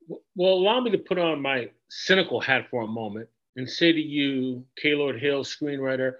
[0.07, 3.99] Well, allow me to put on my cynical hat for a moment and say to
[3.99, 6.13] you, Kaylord Hill, screenwriter,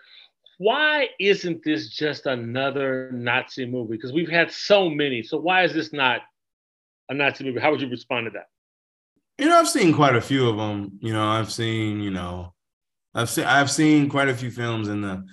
[0.58, 3.96] why isn't this just another Nazi movie?
[3.96, 5.22] Because we've had so many.
[5.22, 6.22] So why is this not
[7.10, 7.60] a Nazi movie?
[7.60, 8.48] How would you respond to that?
[9.38, 10.98] You know, I've seen quite a few of them.
[11.00, 12.54] You know, I've seen, you know,
[13.14, 15.26] I've seen I've seen quite a few films in the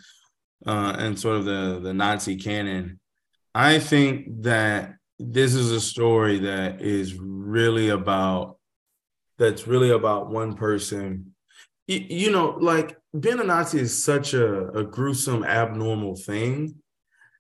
[0.67, 3.01] uh in sort of the the Nazi canon.
[3.55, 8.57] I think that this is a story that is really about
[9.39, 11.35] that's really about one person.
[11.87, 16.77] You, you know, like being a Nazi is such a, a gruesome, abnormal thing.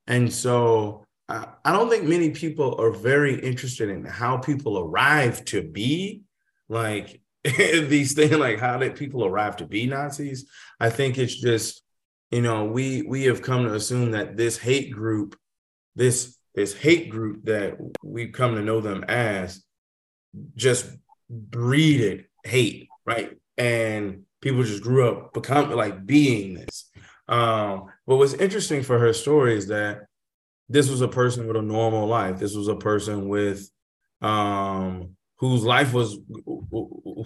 [0.06, 5.44] And so I, I don't think many people are very interested in how people arrive
[5.46, 6.22] to be
[6.68, 10.46] like these things, like how did people arrive to be Nazis?
[10.80, 11.82] I think it's just,
[12.30, 15.36] you know, we we have come to assume that this hate group,
[15.94, 19.62] this this hate group that we've come to know them as,
[20.56, 20.88] just
[21.28, 23.36] breeded hate, right?
[23.56, 26.90] And people just grew up become like being this.
[27.28, 30.02] Um, but what's interesting for her story is that
[30.68, 32.38] this was a person with a normal life.
[32.38, 33.68] This was a person with
[34.20, 36.18] um whose life was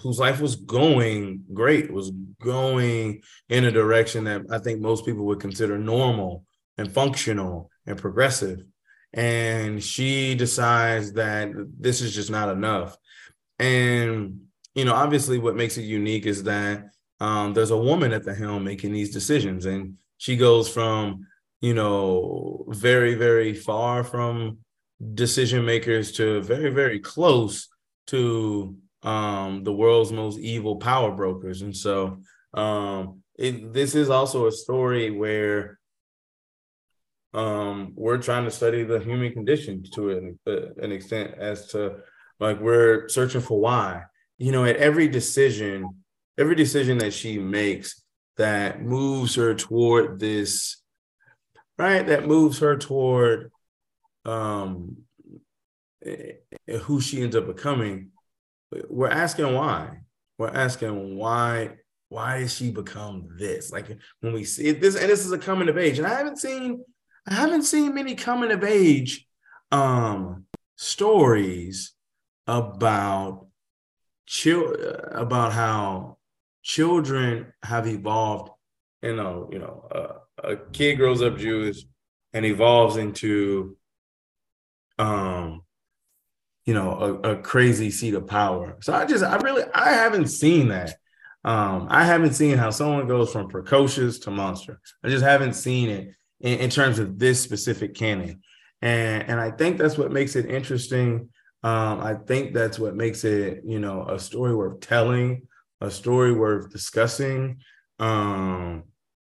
[0.02, 2.10] whose life was going great, was
[2.40, 6.44] going in a direction that I think most people would consider normal
[6.76, 8.62] and functional and progressive.
[9.12, 12.96] And she decides that this is just not enough.
[13.58, 14.40] And
[14.74, 16.84] you know, obviously what makes it unique is that
[17.20, 21.26] um, there's a woman at the helm making these decisions, and she goes from
[21.60, 24.58] you know very very far from
[25.14, 27.68] decision makers to very very close
[28.06, 32.20] to um, the world's most evil power brokers, and so
[32.54, 35.77] um, it, this is also a story where
[37.34, 41.96] um, we're trying to study the human condition to an, uh, an extent as to
[42.40, 44.02] like we're searching for why.
[44.38, 45.88] You know at every decision
[46.38, 48.02] every decision that she makes
[48.36, 50.80] that moves her toward this
[51.76, 53.50] right that moves her toward
[54.24, 54.98] um
[56.82, 58.12] who she ends up becoming
[58.88, 60.00] we're asking why.
[60.36, 61.76] We're asking why
[62.10, 63.70] why did she become this?
[63.70, 63.86] Like
[64.20, 66.84] when we see this and this is a coming of age and i haven't seen
[67.28, 69.26] i haven't seen many coming of age
[69.70, 70.44] um
[70.76, 71.92] stories
[72.46, 73.46] about
[74.26, 74.74] chill
[75.12, 76.18] about how
[76.62, 78.50] children have evolved.
[79.02, 81.78] You know, you know, uh, a kid grows up Jewish
[82.32, 83.76] and evolves into,
[84.98, 85.62] um,
[86.64, 88.76] you know, a, a crazy seat of power.
[88.82, 90.94] So I just, I really, I haven't seen that.
[91.44, 94.80] Um, I haven't seen how someone goes from precocious to monster.
[95.02, 98.42] I just haven't seen it in, in terms of this specific canon.
[98.82, 101.28] And, and I think that's what makes it interesting.
[101.64, 105.48] Um, I think that's what makes it, you know, a story worth telling
[105.80, 107.60] a story worth discussing.
[107.98, 108.84] Um,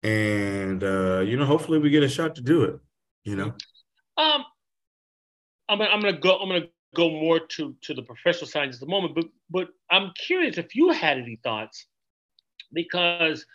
[0.03, 2.79] and uh, you know, hopefully we get a shot to do it.
[3.23, 3.53] You know.
[4.17, 4.43] Um,
[5.69, 6.37] I'm I'm gonna go.
[6.37, 10.11] I'm gonna go more to to the professional side at the moment, but but I'm
[10.17, 11.87] curious if you had any thoughts
[12.73, 13.45] because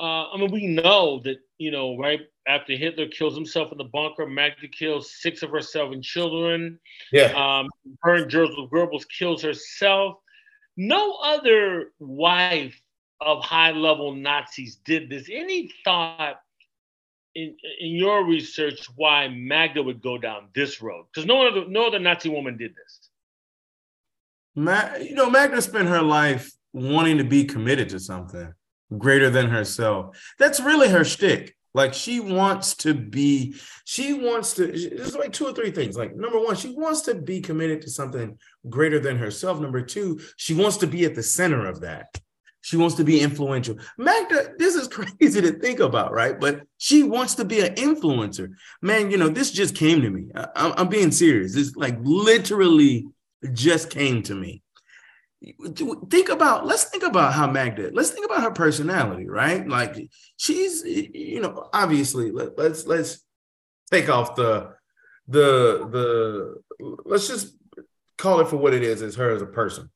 [0.00, 3.84] uh, I mean we know that you know right after Hitler kills himself in the
[3.84, 6.78] bunker, Magda kills six of her seven children.
[7.12, 7.32] Yeah.
[7.32, 7.70] Um,
[8.02, 10.16] her and Joseph Goebbels kills herself.
[10.76, 12.78] No other wife
[13.20, 15.28] of high level Nazis did this.
[15.32, 16.40] Any thought
[17.34, 21.06] in, in your research why Magda would go down this road?
[21.12, 23.10] Because no other no other Nazi woman did this.
[24.56, 28.52] Ma- you know, Magda spent her life wanting to be committed to something
[28.98, 30.16] greater than herself.
[30.38, 31.56] That's really her shtick.
[31.74, 35.96] Like she wants to be, she wants to, there's like two or three things.
[35.96, 38.38] Like number one, she wants to be committed to something
[38.70, 39.60] greater than herself.
[39.60, 42.16] Number two, she wants to be at the center of that.
[42.64, 43.76] She wants to be influential.
[43.98, 44.88] Magda, this is
[45.20, 46.40] crazy to think about, right?
[46.40, 48.52] But she wants to be an influencer.
[48.80, 50.28] Man, you know, this just came to me.
[50.34, 51.54] I, am being serious.
[51.54, 53.06] This like literally
[53.52, 54.62] just came to me
[56.08, 59.96] think about let's think about how Magda let's think about her personality right like
[60.36, 63.24] she's you know obviously let, let's let's
[63.90, 64.72] take off the
[65.28, 67.56] the the let's just
[68.18, 69.90] call it for what it is as her as a person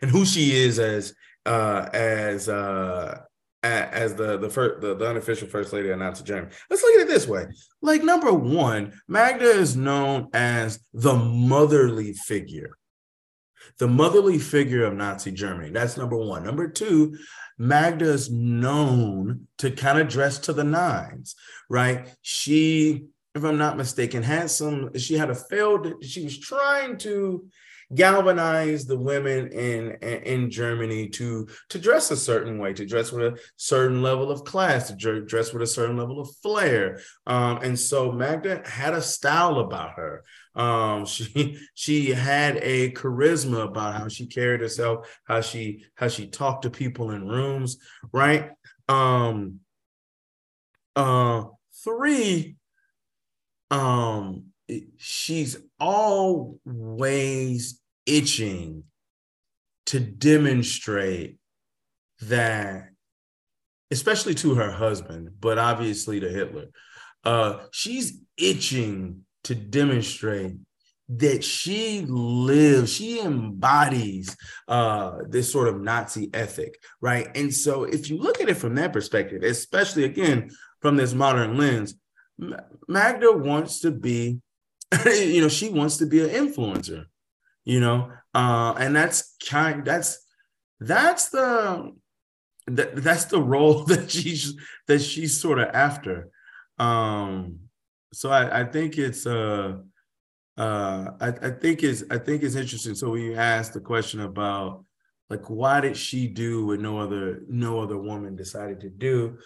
[0.00, 1.14] and who she is as
[1.46, 3.20] uh as uh
[3.62, 6.52] as the the first the, the unofficial first lady of Nazi Germany.
[6.68, 7.46] Let's look at it this way.
[7.80, 12.76] Like number one, Magda is known as the motherly figure
[13.78, 15.70] the motherly figure of Nazi Germany.
[15.70, 16.44] That's number one.
[16.44, 17.16] Number two,
[17.58, 21.34] Magda is known to kind of dress to the nines,
[21.68, 22.08] right?
[22.22, 27.46] She, if I'm not mistaken, had some, she had a failed, she was trying to
[27.94, 33.34] galvanize the women in in Germany to to dress a certain way, to dress with
[33.34, 37.00] a certain level of class, to dress with a certain level of flair.
[37.26, 40.24] Um, and so Magda had a style about her.
[40.54, 46.28] Um, she she had a charisma about how she carried herself, how she how she
[46.28, 47.78] talked to people in rooms,
[48.12, 48.50] right?
[48.88, 49.60] Um,
[50.96, 51.44] uh,
[51.84, 52.56] three,
[53.70, 54.46] um,
[54.96, 58.84] she's always itching
[59.86, 61.38] to demonstrate
[62.22, 62.90] that,
[63.90, 66.66] especially to her husband, but obviously to Hitler.
[67.24, 70.56] Uh, she's itching to demonstrate
[71.08, 74.36] that she lives, she embodies
[74.68, 77.28] uh, this sort of Nazi ethic, right?
[77.36, 80.50] And so, if you look at it from that perspective, especially again
[80.80, 81.94] from this modern lens,
[82.88, 84.40] Magda wants to be,
[85.06, 87.06] you know, she wants to be an influencer,
[87.64, 90.18] you know, uh, and that's kind, that's
[90.80, 91.92] that's the
[92.66, 94.54] that, that's the role that she's
[94.86, 96.30] that she's sort of after.
[96.78, 97.60] Um,
[98.12, 99.76] so I, I think it's uh
[100.56, 102.94] uh I, I think it's I think it's interesting.
[102.94, 104.84] So when you ask the question about
[105.30, 109.38] like why did she do what no other no other woman decided to do?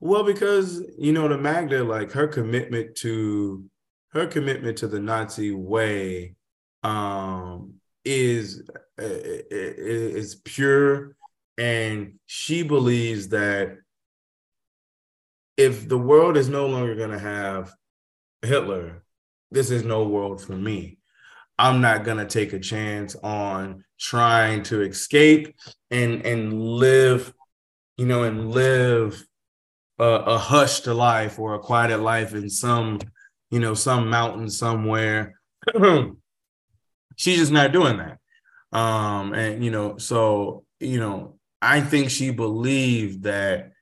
[0.00, 3.64] Well, because you know the Magda, like her commitment to
[4.10, 6.34] her commitment to the Nazi way
[6.84, 7.74] um
[8.04, 8.62] is
[9.00, 11.16] uh, uh, uh, is pure
[11.56, 13.78] and she believes that
[15.56, 17.72] if the world is no longer going to have
[18.42, 19.04] Hitler,
[19.50, 20.98] this is no world for me.
[21.58, 25.54] I'm not gonna take a chance on trying to escape
[25.90, 27.32] and and live,
[27.96, 29.24] you know, and live
[30.00, 32.98] a, a hushed life or a quiet life in some,
[33.50, 35.40] you know, some mountain somewhere.
[37.16, 38.18] She's just not doing that.
[38.76, 43.72] Um, and you know, so you know, I think she believed that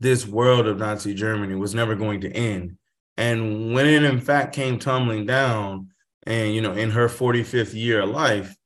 [0.00, 2.78] this world of Nazi Germany was never going to end
[3.20, 5.90] and when it in fact came tumbling down,
[6.26, 8.56] and you know, in her 45th year of life,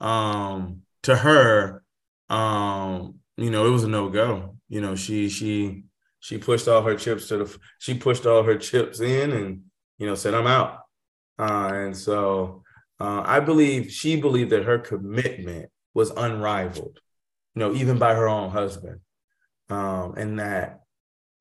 [0.00, 1.82] um, to her,
[2.30, 4.56] um, you know, it was a no-go.
[4.68, 5.84] You know, she she
[6.20, 9.62] she pushed all her chips to the she pushed all her chips in and
[9.98, 10.78] you know said, I'm out.
[11.36, 12.62] Uh, and so
[13.00, 17.00] uh, I believe she believed that her commitment was unrivaled,
[17.54, 19.00] you know, even by her own husband.
[19.70, 20.80] Um, and that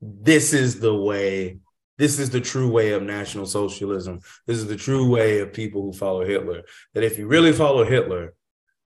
[0.01, 1.59] this is the way
[1.97, 4.19] this is the true way of National Socialism.
[4.47, 6.63] This is the true way of people who follow Hitler.
[6.93, 8.33] That if you really follow Hitler,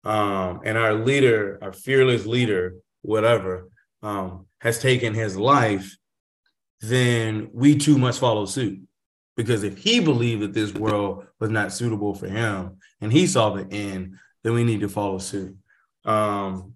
[0.04, 3.68] um, and our leader, our fearless leader, whatever,
[4.02, 5.96] um, has taken his life,
[6.80, 8.80] then we too must follow suit.
[9.36, 13.50] Because if he believed that this world was not suitable for him and he saw
[13.50, 15.56] the end, then we need to follow suit.
[16.04, 16.74] Um,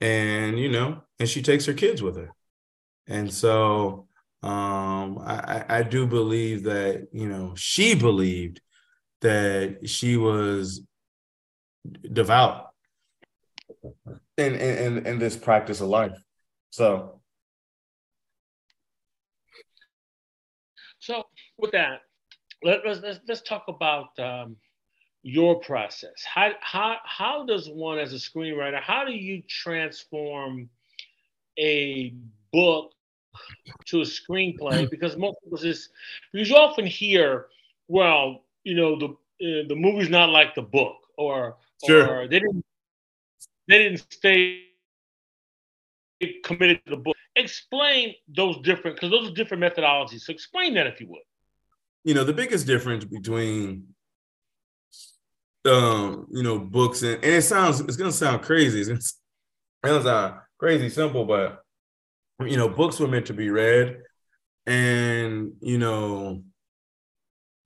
[0.00, 2.30] and, you know, and she takes her kids with her.
[3.06, 4.06] And so
[4.42, 8.60] um, I, I do believe that, you know, she believed
[9.22, 10.82] that she was
[12.12, 12.68] devout
[14.36, 16.18] in, in, in this practice of life.
[16.68, 17.20] So.
[20.98, 21.24] So
[21.64, 22.02] with that,
[22.62, 24.56] let, us let's, let's talk about um,
[25.22, 26.24] your process.
[26.24, 30.68] How, how, how does one as a screenwriter, how do you transform
[31.58, 32.14] a
[32.52, 32.92] book
[33.86, 35.90] to a screenplay because most people just
[36.32, 37.46] because you often hear,
[37.88, 39.08] well, you know, the
[39.42, 41.56] uh, the movie's not like the book, or
[41.86, 42.22] Sure.
[42.22, 42.64] Or they didn't
[43.68, 44.64] they didn't stay
[46.42, 47.16] committed to the book.
[47.36, 50.20] Explain those different because those are different methodologies.
[50.20, 51.22] So explain that if you would.
[52.04, 53.94] You know, the biggest difference between
[55.66, 58.80] um, you know, books and, and it sounds it's gonna sound crazy.
[58.80, 59.18] It's
[59.82, 61.60] gonna sound crazy simple, but
[62.40, 63.98] you know, books were meant to be read,
[64.66, 66.42] and you know,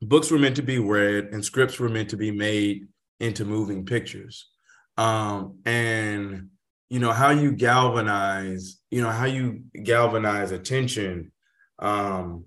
[0.01, 2.87] books were meant to be read, and scripts were meant to be made
[3.21, 4.49] into moving pictures.
[4.97, 6.51] Um, and
[6.91, 11.33] you know how you galvanize, you know how you galvanize attention
[11.79, 12.45] um,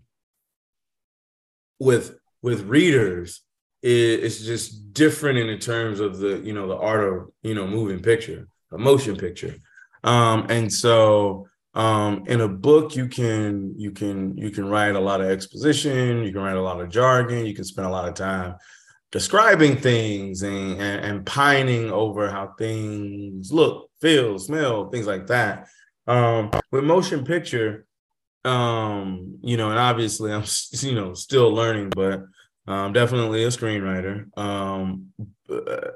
[1.81, 3.41] with with readers
[3.83, 7.65] it's just different in the terms of the you know the art of you know
[7.65, 9.55] moving picture a motion picture.
[10.03, 14.99] Um and so um in a book you can you can you can write a
[14.99, 18.09] lot of exposition you can write a lot of jargon you can spend a lot
[18.09, 18.55] of time
[19.11, 25.67] describing things and, and, and pining over how things look feel smell things like that.
[26.07, 27.85] Um with motion picture
[28.43, 32.23] um you know and obviously i'm you know still learning but
[32.67, 34.37] um, definitely a screenwriter.
[34.37, 35.07] Um,
[35.49, 35.91] uh,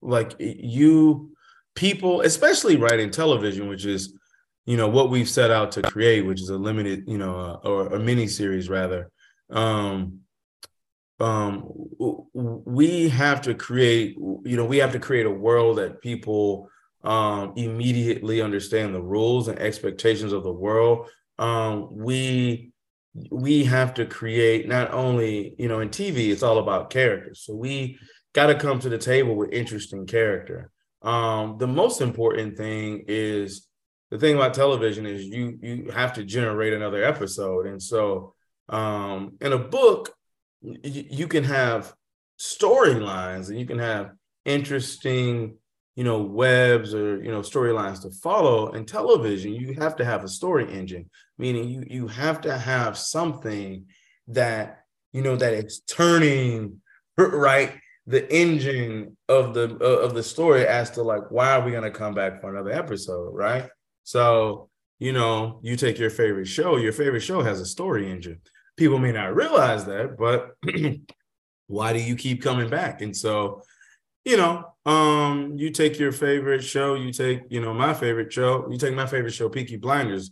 [0.00, 1.32] like you,
[1.74, 4.16] people, especially writing television, which is,
[4.66, 7.68] you know, what we've set out to create, which is a limited, you know, uh,
[7.68, 9.10] or a mini series rather.
[9.50, 10.20] Um,
[11.18, 11.64] um,
[12.38, 16.70] we have to create, you know, we have to create a world that people
[17.02, 21.10] um, immediately understand the rules and expectations of the world.
[21.40, 22.72] Um, we
[23.30, 27.42] we have to create not only you know in tv it's all about characters.
[27.44, 27.98] So we
[28.32, 30.70] got to come to the table with interesting character.
[31.02, 33.66] Um the most important thing is
[34.10, 37.66] the thing about television is you you have to generate another episode.
[37.66, 38.34] And so
[38.68, 40.14] um in a book
[40.62, 41.92] you can have
[42.38, 44.12] storylines and you can have
[44.44, 45.56] interesting
[45.96, 50.24] you know webs or you know storylines to follow in television you have to have
[50.24, 53.84] a story engine meaning you you have to have something
[54.28, 56.80] that you know that it's turning
[57.18, 57.74] right
[58.06, 61.90] the engine of the of the story as to like why are we going to
[61.90, 63.68] come back for another episode right?
[64.04, 64.68] So
[64.98, 68.40] you know you take your favorite show your favorite show has a story engine.
[68.76, 70.56] People may not realize that but
[71.66, 73.00] why do you keep coming back?
[73.00, 73.62] And so
[74.24, 78.66] you know um you take your favorite show you take you know my favorite show
[78.70, 80.30] you take my favorite show peaky blinders.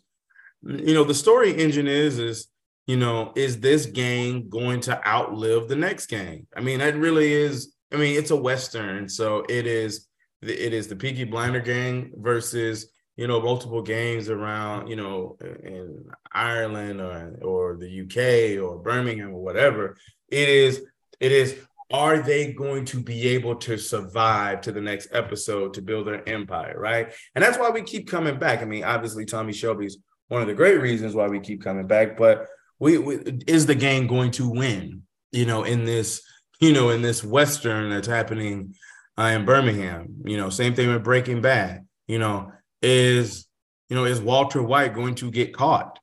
[0.63, 2.49] You know the story engine is is
[2.87, 6.47] you know is this gang going to outlive the next gang?
[6.57, 10.07] I mean that really is i mean it's a western so it is
[10.43, 16.05] it is the peaky blinder gang versus you know multiple gangs around you know in
[16.33, 19.97] ireland or or the uk or birmingham or whatever.
[20.29, 20.85] It is
[21.21, 21.57] it is
[21.91, 26.29] are they going to be able to survive to the next episode to build their
[26.29, 30.43] empire right and that's why we keep coming back i mean obviously tommy shelby's one
[30.43, 32.17] of the great reasons why we keep coming back.
[32.17, 32.47] But
[32.79, 33.17] we, we
[33.47, 35.03] is the game going to win?
[35.33, 36.23] You know, in this
[36.61, 38.75] you know in this western that's happening
[39.19, 40.23] uh, in Birmingham.
[40.25, 41.87] You know, same thing with Breaking Bad.
[42.07, 43.47] You know, is
[43.89, 45.99] you know is Walter White going to get caught?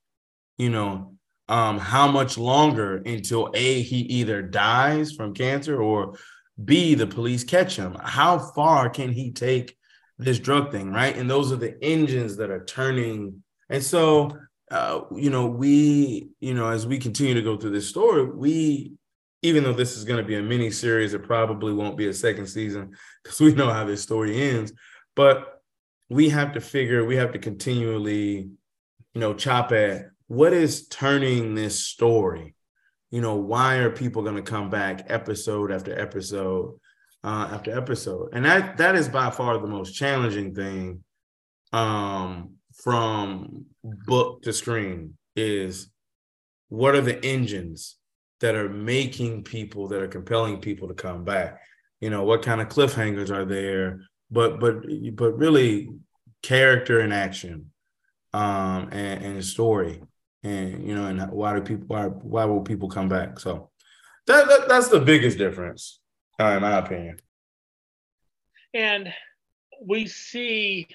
[0.58, 1.15] You know,
[1.48, 6.18] um, how much longer until a he either dies from cancer or
[6.64, 7.96] b the police catch him?
[8.02, 9.78] How far can he take
[10.18, 10.92] this drug thing?
[10.92, 14.38] Right, and those are the engines that are turning and so,
[14.72, 18.94] uh, you know, we, you know, as we continue to go through this story, we,
[19.42, 22.14] even though this is going to be a mini series, it probably won't be a
[22.14, 24.74] second season because we know how this story ends.
[25.16, 25.62] But
[26.10, 28.50] we have to figure, we have to continually,
[29.14, 32.56] you know, chop at what is turning this story.
[33.12, 36.80] You know, why are people going to come back episode after episode
[37.24, 38.30] uh, after episode?
[38.34, 41.04] And that that is by far the most challenging thing
[41.72, 45.90] um, from book to screen is
[46.70, 47.98] what are the engines
[48.42, 51.62] that are making people that are compelling people to come back
[52.02, 55.90] you know what kind of cliffhangers are there but but but really
[56.42, 57.72] character and action
[58.34, 60.02] um and, and story
[60.46, 63.70] and you know and why do people why why will people come back so
[64.28, 66.00] that, that that's the biggest difference
[66.40, 67.18] uh, in my opinion
[68.74, 69.14] and
[69.86, 70.88] we see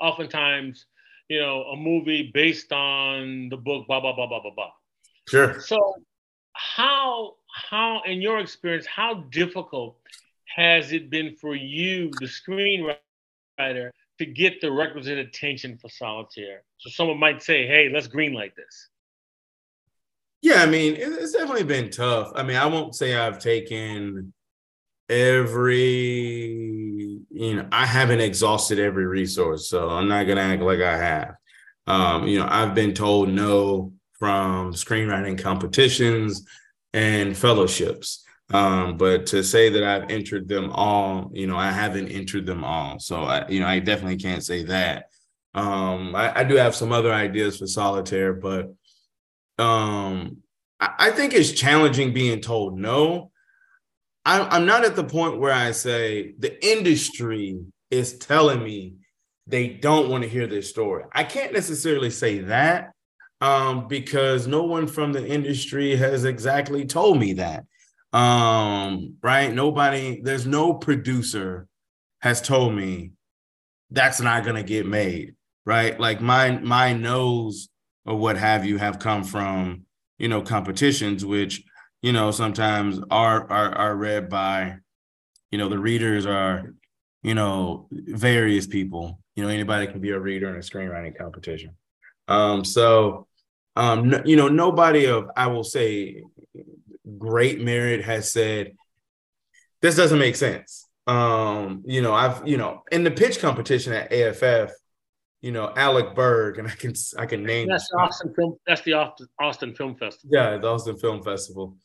[0.00, 0.86] oftentimes
[1.28, 4.70] you know, a movie based on the book, blah, blah, blah, blah, blah, blah.
[5.28, 5.60] Sure.
[5.60, 5.94] So
[6.52, 9.96] how how in your experience, how difficult
[10.54, 16.62] has it been for you, the screenwriter, to get the requisite attention for solitaire?
[16.78, 18.88] So someone might say, hey, let's greenlight this.
[20.42, 22.32] Yeah, I mean, it's definitely been tough.
[22.34, 24.32] I mean, I won't say I've taken
[25.08, 26.86] every
[27.36, 31.34] you know, I haven't exhausted every resource, so I'm not gonna act like I have.
[31.86, 36.46] Um, you know, I've been told no from screenwriting competitions
[36.94, 38.24] and fellowships.
[38.52, 42.62] Um, but to say that I've entered them all, you know, I haven't entered them
[42.62, 42.98] all.
[43.00, 45.06] So I, you know, I definitely can't say that.
[45.54, 48.72] Um, I, I do have some other ideas for solitaire, but
[49.58, 50.38] um,
[50.78, 53.30] I, I think it's challenging being told no.
[54.24, 57.58] I'm, I'm not at the point where I say the industry
[57.90, 58.94] is telling me
[59.46, 61.04] they don't want to hear this story.
[61.12, 62.92] I can't necessarily say that
[63.40, 67.64] um, because no one from the industry has exactly told me that.
[68.16, 69.52] Um, right?
[69.52, 71.68] Nobody, there's no producer
[72.20, 73.10] has told me
[73.90, 75.34] that's not gonna get made,
[75.66, 76.00] right?
[76.00, 77.68] Like my my nose
[78.06, 79.82] or what have you have come from,
[80.16, 81.62] you know, competitions, which
[82.00, 84.76] you know sometimes are are are read by,
[85.50, 86.72] you know, the readers are,
[87.22, 89.20] you know, various people.
[89.34, 91.76] You know, anybody can be a reader in a screenwriting competition.
[92.28, 93.26] Um, so,
[93.76, 96.22] um, you know, nobody of I will say
[97.18, 98.72] great merit has said
[99.82, 100.88] this doesn't make sense.
[101.06, 104.72] Um, you know, I've you know in the pitch competition at AFF,
[105.40, 108.56] you know Alec Berg, and I can I can name that's the Austin film.
[108.66, 108.94] That's the
[109.40, 110.30] Austin Film Festival.
[110.32, 111.76] Yeah, the Austin Film Festival.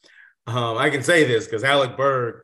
[0.48, 2.42] Um, I can say this because Alec Berg,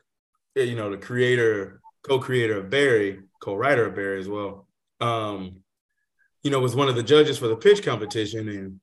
[0.56, 4.68] eh, you know, the creator, co-creator of Barry, co-writer of Barry as well.
[5.00, 5.62] Um,
[6.44, 8.80] you know, was one of the judges for the pitch competition, and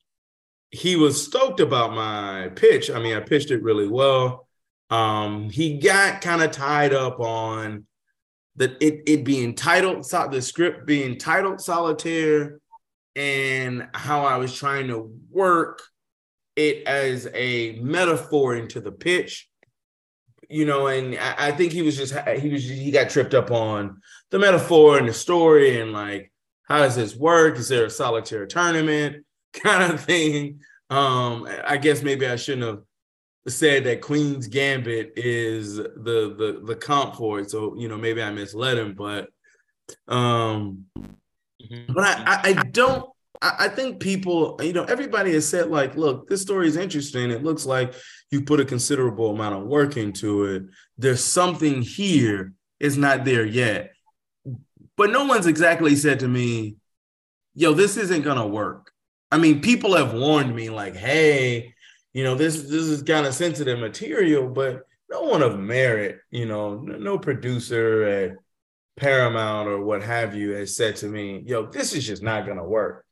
[0.71, 2.89] he was stoked about my pitch.
[2.89, 4.47] I mean, I pitched it really well.
[4.89, 7.85] Um, he got kind of tied up on
[8.57, 12.59] that it it being titled the script being titled solitaire
[13.15, 15.81] and how I was trying to work
[16.55, 19.49] it as a metaphor into the pitch
[20.49, 23.51] you know and I, I, think he was just he was he got tripped up
[23.51, 24.01] on
[24.31, 26.31] the metaphor and the story and like
[26.63, 29.25] how does this work is there a solitaire tournament
[29.63, 32.81] kind of thing um i guess maybe i shouldn't have
[33.47, 37.51] said that Queen's Gambit is the the the comp for it.
[37.51, 39.29] So you know maybe I misled him, but
[40.07, 41.93] um, mm-hmm.
[41.93, 43.09] but I I, don't.
[43.41, 47.29] I, think people, you know, everybody has said like, look, this story is interesting.
[47.29, 47.93] It looks like
[48.31, 50.63] you put a considerable amount of work into it.
[50.97, 52.53] There's something here.
[52.79, 53.91] It's not there yet.
[54.97, 56.77] But no one's exactly said to me,
[57.53, 58.91] yo, this isn't gonna work.
[59.31, 61.73] I mean, people have warned me, like, hey,
[62.13, 66.45] you know, this this is kind of sensitive material, but no one of merit, you
[66.45, 68.37] know, no producer at
[68.97, 72.63] Paramount or what have you has said to me, yo, this is just not gonna
[72.63, 73.05] work.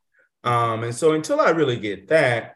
[0.43, 2.55] Um, and so until I really get that,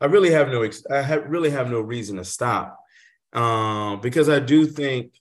[0.00, 2.78] I really have no ex- I really have no reason to stop.
[3.32, 5.12] Um, because I do think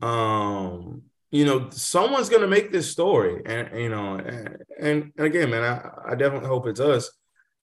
[0.00, 1.02] um,
[1.34, 3.42] you know, someone's gonna make this story.
[3.44, 7.10] And you know, and, and again, man, I, I definitely hope it's us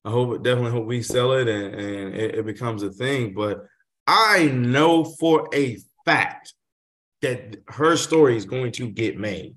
[0.03, 3.33] I hope definitely hope we sell it and, and it, it becomes a thing.
[3.33, 3.65] But
[4.07, 6.53] I know for a fact
[7.21, 9.55] that her story is going to get made.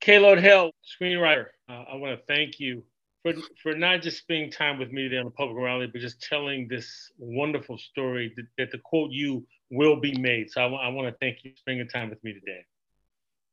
[0.00, 2.84] Kaylord Hill, screenwriter, uh, I want to thank you
[3.22, 6.22] for, for not just spending time with me today on the Public Morality, but just
[6.22, 10.50] telling this wonderful story that, that the quote you will be made.
[10.50, 12.64] So I, w- I want to thank you for spending time with me today.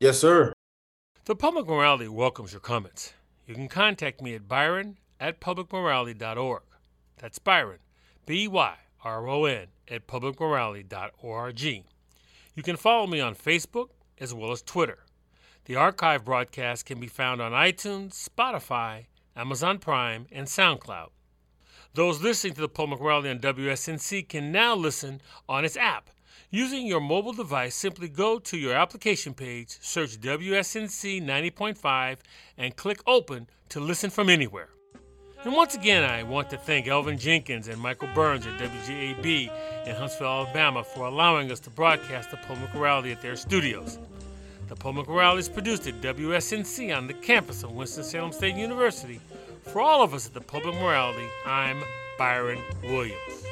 [0.01, 0.51] Yes, sir.
[1.25, 3.13] The public morality welcomes your comments.
[3.45, 6.63] You can contact me at Byron at publicmorality.org.
[7.17, 7.77] That's Byron,
[8.25, 11.61] B Y R O N, at publicmorality.org.
[11.61, 13.89] You can follow me on Facebook
[14.19, 15.05] as well as Twitter.
[15.65, 21.09] The archive broadcast can be found on iTunes, Spotify, Amazon Prime, and SoundCloud.
[21.93, 26.09] Those listening to the Public Morality on WSNC can now listen on its app.
[26.53, 32.17] Using your mobile device, simply go to your application page, search WSNC 90.5,
[32.57, 34.67] and click Open to listen from anywhere.
[35.45, 39.49] And once again, I want to thank Elvin Jenkins and Michael Burns at WJAB
[39.87, 43.97] in Huntsville, Alabama, for allowing us to broadcast the Public Morality at their studios.
[44.67, 49.21] The Public Morality is produced at WSNC on the campus of Winston-Salem State University.
[49.63, 51.81] For all of us at the Public Morality, I'm
[52.17, 53.45] Byron Williams.